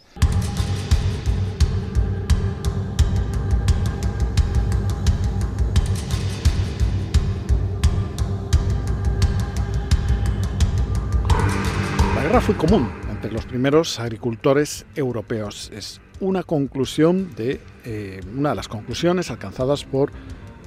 La 12.14 12.22
guerra 12.22 12.40
fue 12.40 12.56
común 12.56 12.88
entre 13.10 13.32
los 13.32 13.44
primeros 13.44 13.98
agricultores 13.98 14.86
europeos. 14.94 15.72
Una 16.20 16.42
conclusión 16.42 17.34
de 17.36 17.60
eh, 17.84 18.20
una 18.36 18.50
de 18.50 18.54
las 18.56 18.68
conclusiones 18.68 19.30
alcanzadas 19.30 19.84
por 19.84 20.10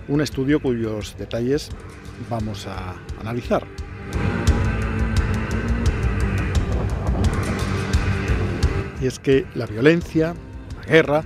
un 0.07 0.21
estudio 0.21 0.61
cuyos 0.61 1.15
detalles 1.17 1.69
vamos 2.29 2.67
a 2.67 2.95
analizar. 3.19 3.65
Y 9.01 9.07
es 9.07 9.19
que 9.19 9.45
la 9.55 9.65
violencia, 9.65 10.35
la 10.79 10.85
guerra, 10.85 11.23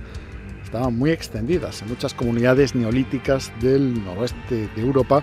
estaban 0.64 0.96
muy 0.98 1.10
extendidas 1.10 1.82
en 1.82 1.88
muchas 1.88 2.14
comunidades 2.14 2.74
neolíticas 2.74 3.52
del 3.60 4.02
noroeste 4.04 4.68
de 4.74 4.82
Europa 4.82 5.22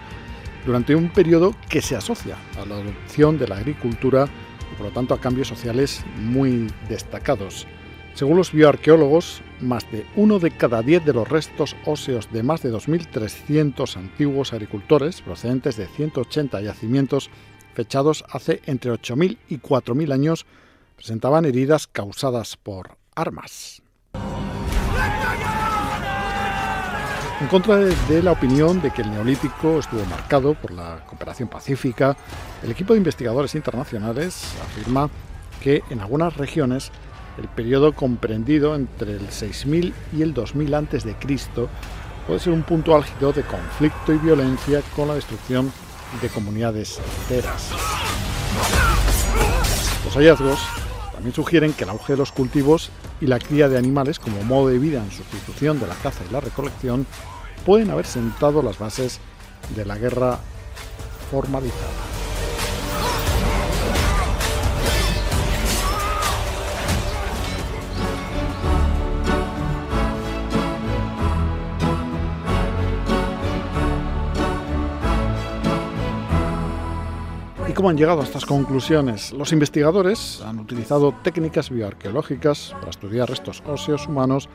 durante 0.66 0.96
un 0.96 1.10
periodo 1.10 1.56
que 1.70 1.82
se 1.82 1.96
asocia 1.96 2.38
a 2.62 2.66
la 2.66 2.76
adopción 2.76 3.38
de 3.38 3.48
la 3.48 3.58
agricultura 3.58 4.28
y 4.72 4.76
por 4.76 4.88
lo 4.88 4.94
tanto 4.94 5.14
a 5.14 5.20
cambios 5.20 5.48
sociales 5.48 6.04
muy 6.16 6.72
destacados. 6.88 7.68
Según 8.14 8.38
los 8.38 8.52
bioarqueólogos, 8.52 9.42
más 9.60 9.90
de 9.92 10.06
uno 10.16 10.38
de 10.38 10.52
cada 10.52 10.84
diez 10.84 11.04
de 11.04 11.14
los 11.14 11.28
restos 11.28 11.76
óseos 11.86 12.32
de 12.32 12.44
más 12.44 12.62
de 12.62 12.72
2.300 12.72 13.98
antiguos 13.98 14.54
agricultores 14.54 15.22
procedentes 15.22 15.78
de 15.78 15.88
180 15.88 16.62
yacimientos 16.62 17.32
fechados 17.74 18.24
hace 18.30 18.62
entre 18.68 18.92
8.000 18.92 19.38
y 19.50 19.58
4.000 19.58 20.14
años 20.14 20.46
presentaban 20.96 21.46
heridas 21.46 21.88
causadas 21.88 22.56
por 22.56 22.98
armas. 23.16 23.82
En 27.42 27.48
contra 27.48 27.78
de 27.78 28.22
la 28.22 28.32
opinión 28.32 28.80
de 28.80 28.92
que 28.92 29.02
el 29.02 29.10
neolítico 29.10 29.80
estuvo 29.80 30.06
marcado 30.06 30.54
por 30.54 30.72
la 30.72 31.04
cooperación 31.08 31.50
pacífica, 31.50 32.16
el 32.62 32.72
equipo 32.72 32.94
de 32.94 33.00
investigadores 33.00 33.56
internacionales 33.56 34.54
afirma 34.64 35.10
que 35.62 35.84
en 35.90 36.00
algunas 36.00 36.38
regiones 36.38 36.92
el 37.38 37.48
periodo 37.48 37.94
comprendido 37.94 38.76
entre 38.76 39.14
el 39.14 39.30
6000 39.30 39.94
y 40.16 40.22
el 40.22 40.34
2000 40.34 40.74
a.C. 40.76 41.16
puede 42.28 42.40
ser 42.40 42.54
un 42.54 42.64
punto 42.64 42.96
álgido 42.96 43.34
de 43.34 43.44
conflicto 43.44 44.14
y 44.14 44.18
violencia 44.18 44.82
con 44.96 45.08
la 45.08 45.16
destrucción 45.16 45.72
de 46.22 46.30
comunidades 46.30 47.00
enteras. 47.22 47.72
Los 50.06 50.14
hallazgos 50.16 50.60
también 51.14 51.34
sugieren 51.34 51.74
que 51.74 51.86
el 51.86 51.90
auge 51.90 52.14
de 52.14 52.18
los 52.18 52.32
cultivos 52.32 52.92
y 53.20 53.28
la 53.28 53.40
cría 53.40 53.70
de 53.70 53.78
animales 53.78 54.20
como 54.20 54.44
modo 54.44 54.68
de 54.68 54.80
vida 54.80 55.04
en 55.04 55.12
sustitución 55.12 55.80
de 55.80 55.88
la 55.88 55.96
caza 55.96 56.24
y 56.30 56.34
la 56.34 56.40
recolección 56.40 57.08
pueden 57.66 57.90
haber 57.90 58.06
sentado 58.06 58.62
las 58.62 58.78
bases 58.78 59.20
de 59.76 59.86
la 59.86 59.98
guerra 59.98 60.40
formalizada. 61.32 62.13
¿Y 77.74 77.76
cómo 77.76 77.90
han 77.90 77.98
llegado 77.98 78.22
a 78.22 78.24
estas 78.24 78.46
conclusiones? 78.46 79.34
Los 79.34 79.52
investigadores 79.52 80.44
han 80.46 80.60
utilizado 80.60 81.12
técnicas 81.24 81.72
bioarqueológicas 81.72 82.72
para 82.76 82.92
estudiar 82.92 83.28
restos 83.28 83.64
óseos 83.66 84.06
humanos 84.08 84.48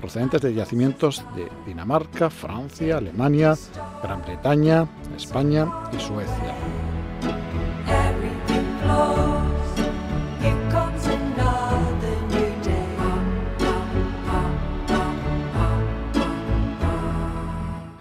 procedentes 0.00 0.40
de 0.40 0.54
yacimientos 0.54 1.24
de 1.34 1.48
Dinamarca, 1.66 2.30
Francia, 2.30 2.98
Alemania, 2.98 3.56
Gran 4.04 4.22
Bretaña, 4.22 4.86
España 5.16 5.66
y 5.92 5.98
Suecia. 5.98 6.54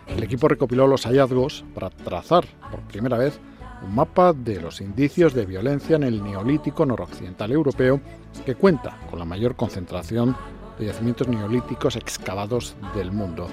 El 0.06 0.22
equipo 0.22 0.48
recopiló 0.48 0.86
los 0.86 1.08
hallazgos 1.08 1.66
para 1.74 1.90
trazar 1.90 2.46
por 2.70 2.82
primera 2.82 3.18
vez 3.18 3.40
un 3.84 3.96
mapa 3.96 4.34
de 4.34 4.62
los 4.62 4.82
indicios 4.82 5.34
de 5.34 5.46
violencia 5.46 5.96
en 5.96 6.04
el 6.04 6.24
neolítico 6.24 6.86
noroccidental 6.86 7.52
europeo 7.52 8.02
que 8.46 8.56
cuenta 8.56 8.98
con 9.10 9.20
la 9.20 9.26
mayor 9.26 9.56
concentración 9.56 10.36
de 10.78 10.88
yacimientos 10.88 11.28
neolíticos 11.28 11.96
excavados 11.96 12.76
del 12.96 13.12
mundo. 13.12 13.48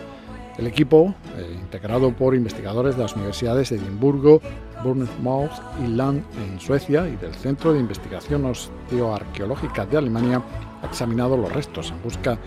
El 0.58 0.66
equipo, 0.66 1.14
eh, 1.36 1.54
integrado 1.60 2.12
por 2.12 2.34
investigadores 2.34 2.96
de 2.96 3.02
las 3.02 3.14
universidades 3.14 3.68
de 3.68 3.76
Edimburgo, 3.76 4.40
Bournemouth 4.82 5.50
y 5.84 5.88
Land 5.88 6.24
en 6.38 6.58
Suecia 6.58 7.06
y 7.08 7.16
del 7.16 7.34
Centro 7.34 7.74
de 7.74 7.80
Investigación 7.80 8.46
Osteoarqueológica 8.46 9.84
de 9.84 9.98
Alemania, 9.98 10.42
ha 10.82 10.86
examinado 10.86 11.36
los 11.36 11.52
restos 11.52 11.90
en 11.90 12.02
busca 12.02 12.38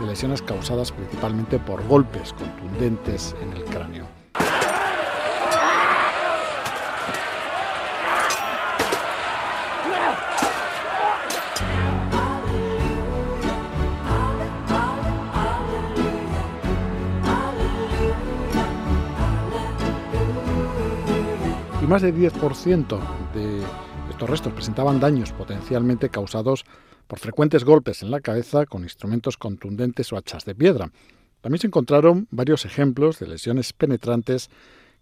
de 0.00 0.06
lesiones 0.06 0.40
causadas 0.40 0.92
principalmente 0.92 1.58
por 1.58 1.86
golpes 1.86 2.32
contundentes 2.32 3.34
en 3.42 3.52
el 3.52 3.64
cráneo. 3.64 4.17
Más 21.88 22.02
del 22.02 22.14
10% 22.14 23.00
de 23.32 23.62
estos 24.10 24.28
restos 24.28 24.52
presentaban 24.52 25.00
daños 25.00 25.32
potencialmente 25.32 26.10
causados 26.10 26.66
por 27.06 27.18
frecuentes 27.18 27.64
golpes 27.64 28.02
en 28.02 28.10
la 28.10 28.20
cabeza 28.20 28.66
con 28.66 28.82
instrumentos 28.82 29.38
contundentes 29.38 30.12
o 30.12 30.18
hachas 30.18 30.44
de 30.44 30.54
piedra. 30.54 30.92
También 31.40 31.60
se 31.60 31.66
encontraron 31.68 32.28
varios 32.30 32.66
ejemplos 32.66 33.18
de 33.18 33.28
lesiones 33.28 33.72
penetrantes 33.72 34.50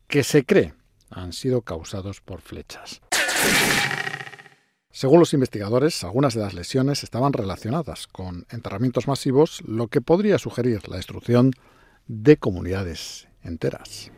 que 0.06 0.22
se 0.22 0.44
cree 0.44 0.74
han 1.10 1.32
sido 1.32 1.62
causados 1.62 2.20
por 2.20 2.40
flechas. 2.40 3.00
Según 4.92 5.18
los 5.18 5.34
investigadores, 5.34 6.04
algunas 6.04 6.34
de 6.34 6.42
las 6.42 6.54
lesiones 6.54 7.02
estaban 7.02 7.32
relacionadas 7.32 8.06
con 8.06 8.46
enterramientos 8.48 9.08
masivos, 9.08 9.60
lo 9.66 9.88
que 9.88 10.00
podría 10.00 10.38
sugerir 10.38 10.88
la 10.88 10.98
destrucción 10.98 11.50
de 12.06 12.36
comunidades 12.36 13.26
enteras. 13.42 14.12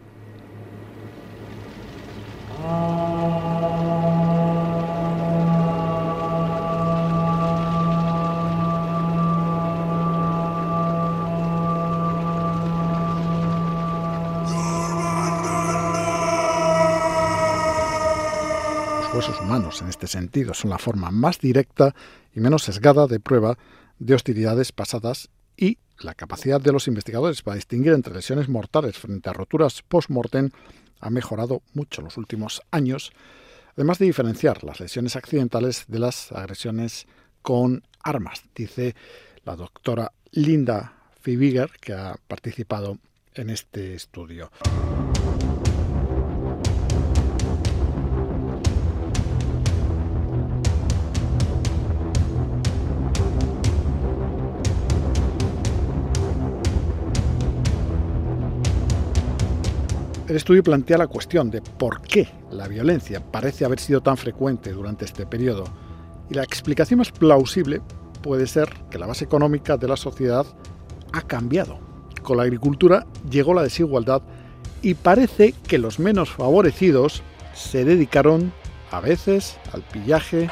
Los 2.59 2.67
huesos 19.15 19.41
humanos 19.41 19.81
en 19.83 19.89
este 19.89 20.09
sentido 20.09 20.53
son 20.53 20.71
la 20.71 20.79
forma 20.79 21.13
más 21.13 21.39
directa 21.39 21.95
y 22.35 22.41
menos 22.41 22.65
sesgada 22.65 23.07
de 23.07 23.21
prueba 23.21 23.57
de 24.01 24.15
hostilidades 24.15 24.73
pasadas 24.73 25.29
y 25.57 25.79
la 26.01 26.15
capacidad 26.15 26.61
de 26.61 26.73
los 26.73 26.89
investigadores 26.89 27.43
para 27.43 27.55
distinguir 27.55 27.93
entre 27.93 28.15
lesiones 28.15 28.49
mortales 28.49 28.99
frente 28.99 29.31
a 29.31 29.33
roturas 29.33 29.83
post-mortem 29.83 30.51
ha 31.01 31.11
mejorado 31.11 31.63
mucho 31.75 32.03
los 32.03 32.17
últimos 32.17 32.63
años, 32.71 33.13
además 33.75 33.99
de 33.99 34.07
diferenciar 34.07 34.65
las 34.65 34.81
lesiones 34.81 35.17
accidentales 35.17 35.85
de 35.89 35.99
las 35.99 36.33
agresiones 36.33 37.07
con 37.43 37.83
armas, 38.03 38.43
dice 38.55 38.95
la 39.45 39.57
doctora 39.57 40.13
Linda 40.33 40.95
Fibiger, 41.21 41.71
que 41.81 41.93
ha 41.93 42.17
participado 42.27 42.99
en 43.35 43.51
este 43.51 43.95
estudio. 43.95 44.51
El 60.29 60.37
estudio 60.37 60.63
plantea 60.63 60.99
la 60.99 61.07
cuestión 61.07 61.51
de 61.51 61.63
por 61.63 62.03
qué 62.03 62.29
la 62.51 62.69
violencia 62.69 63.19
parece 63.19 63.65
haber 63.65 63.81
sido 63.81 64.03
tan 64.03 64.19
frecuente 64.19 64.73
durante 64.73 65.07
este 65.07 65.25
periodo 65.25 65.65
y 66.29 66.35
la 66.35 66.43
explicación 66.43 66.99
más 66.99 67.11
plausible 67.11 67.81
puede 68.23 68.47
ser 68.47 68.69
que 68.91 68.99
la 68.99 69.07
base 69.07 69.25
económica 69.25 69.79
de 69.79 69.89
la 69.89 69.97
sociedad 69.97 70.45
ha 71.15 71.23
cambiado. 71.23 71.79
Con 72.23 72.37
la 72.37 72.43
agricultura 72.43 73.07
llegó 73.31 73.55
la 73.55 73.63
desigualdad 73.63 74.21
y 74.83 74.93
parece 74.93 75.55
que 75.67 75.79
los 75.79 75.99
menos 75.99 76.29
favorecidos 76.29 77.23
se 77.55 77.87
dedicaron 77.87 78.53
a 78.91 79.01
veces 79.01 79.57
al 79.73 79.81
pillaje, 79.81 80.51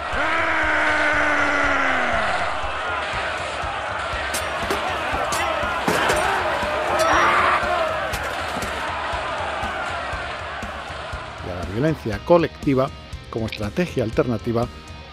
colectiva 12.25 12.91
como 13.31 13.47
estrategia 13.47 14.05
alternativa 14.05 14.69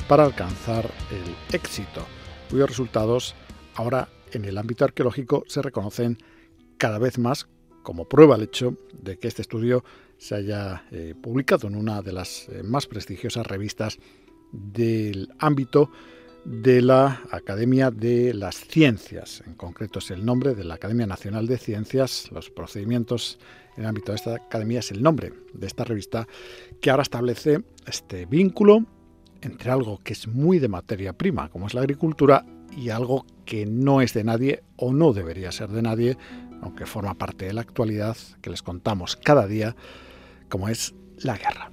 para 0.07 0.23
alcanzar 0.23 0.89
el 1.12 1.55
éxito, 1.55 2.05
cuyos 2.49 2.69
resultados 2.69 3.36
ahora 3.75 4.09
en 4.31 4.45
el 4.45 4.57
ámbito 4.57 4.86
arqueológico 4.86 5.43
se 5.47 5.62
reconocen 5.62 6.17
cada 6.77 6.99
vez 6.99 7.17
más 7.19 7.47
como 7.83 8.05
prueba 8.05 8.36
el 8.36 8.43
hecho 8.43 8.77
de 8.93 9.17
que 9.19 9.27
este 9.27 9.41
estudio 9.41 9.83
se 10.17 10.36
haya 10.36 10.86
eh, 10.91 11.13
publicado 11.21 11.67
en 11.67 11.75
una 11.75 12.01
de 12.01 12.13
las 12.13 12.47
eh, 12.49 12.63
más 12.63 12.88
prestigiosas 12.88 13.45
revistas 13.45 13.99
del 14.51 15.29
ámbito 15.39 15.91
de 16.45 16.82
la 16.82 17.21
Academia 17.32 17.91
de 17.91 18.34
las 18.34 18.56
Ciencias. 18.56 19.43
En 19.45 19.53
concreto 19.53 19.99
es 19.99 20.12
el 20.12 20.25
nombre 20.25 20.56
de 20.56 20.63
la 20.63 20.75
Academia 20.75 21.08
Nacional 21.08 21.47
de 21.47 21.58
Ciencias. 21.58 22.29
Los 22.32 22.49
procedimientos 22.49 23.39
en 23.77 23.84
el 23.84 23.89
ámbito 23.89 24.12
de 24.12 24.17
esta 24.17 24.36
academia 24.36 24.79
es 24.79 24.91
el 24.91 25.01
nombre 25.01 25.34
de 25.53 25.67
esta 25.67 25.84
revista 25.84 26.27
que 26.82 26.89
ahora 26.89 27.03
establece 27.03 27.63
este 27.88 28.25
vínculo 28.25 28.86
entre 29.41 29.71
algo 29.71 29.99
que 30.03 30.13
es 30.13 30.27
muy 30.27 30.60
de 30.60 30.69
materia 30.69 31.13
prima, 31.13 31.49
como 31.49 31.67
es 31.67 31.73
la 31.73 31.82
agricultura, 31.82 32.45
y 32.75 32.89
algo 32.89 33.25
que 33.45 33.65
no 33.65 34.01
es 34.01 34.13
de 34.13 34.23
nadie 34.23 34.63
o 34.77 34.93
no 34.93 35.13
debería 35.13 35.51
ser 35.51 35.69
de 35.69 35.82
nadie, 35.82 36.17
aunque 36.62 36.86
forma 36.86 37.13
parte 37.15 37.45
de 37.45 37.53
la 37.53 37.62
actualidad 37.62 38.17
que 38.41 38.49
les 38.49 38.63
contamos 38.63 39.15
cada 39.15 39.47
día, 39.47 39.75
como 40.49 40.69
es 40.69 40.95
la 41.17 41.38
guerra. 41.38 41.71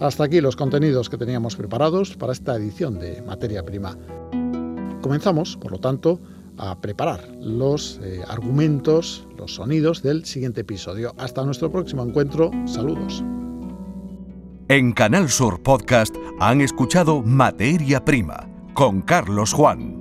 Hasta 0.00 0.24
aquí 0.24 0.40
los 0.40 0.56
contenidos 0.56 1.10
que 1.10 1.18
teníamos 1.18 1.56
preparados 1.56 2.16
para 2.16 2.32
esta 2.32 2.56
edición 2.56 2.98
de 2.98 3.20
Materia 3.20 3.62
Prima. 3.62 3.98
Comenzamos, 5.02 5.58
por 5.58 5.72
lo 5.72 5.78
tanto, 5.78 6.18
a 6.56 6.80
preparar 6.80 7.20
los 7.40 8.00
eh, 8.02 8.22
argumentos, 8.26 9.26
los 9.36 9.54
sonidos 9.56 10.02
del 10.02 10.24
siguiente 10.24 10.62
episodio. 10.62 11.14
Hasta 11.18 11.44
nuestro 11.44 11.70
próximo 11.70 12.02
encuentro. 12.02 12.50
Saludos. 12.64 13.22
En 14.68 14.92
Canal 14.92 15.28
Sur 15.28 15.62
Podcast 15.62 16.14
han 16.38 16.62
escuchado 16.62 17.22
Materia 17.22 18.02
Prima 18.02 18.48
con 18.72 19.02
Carlos 19.02 19.52
Juan. 19.52 19.99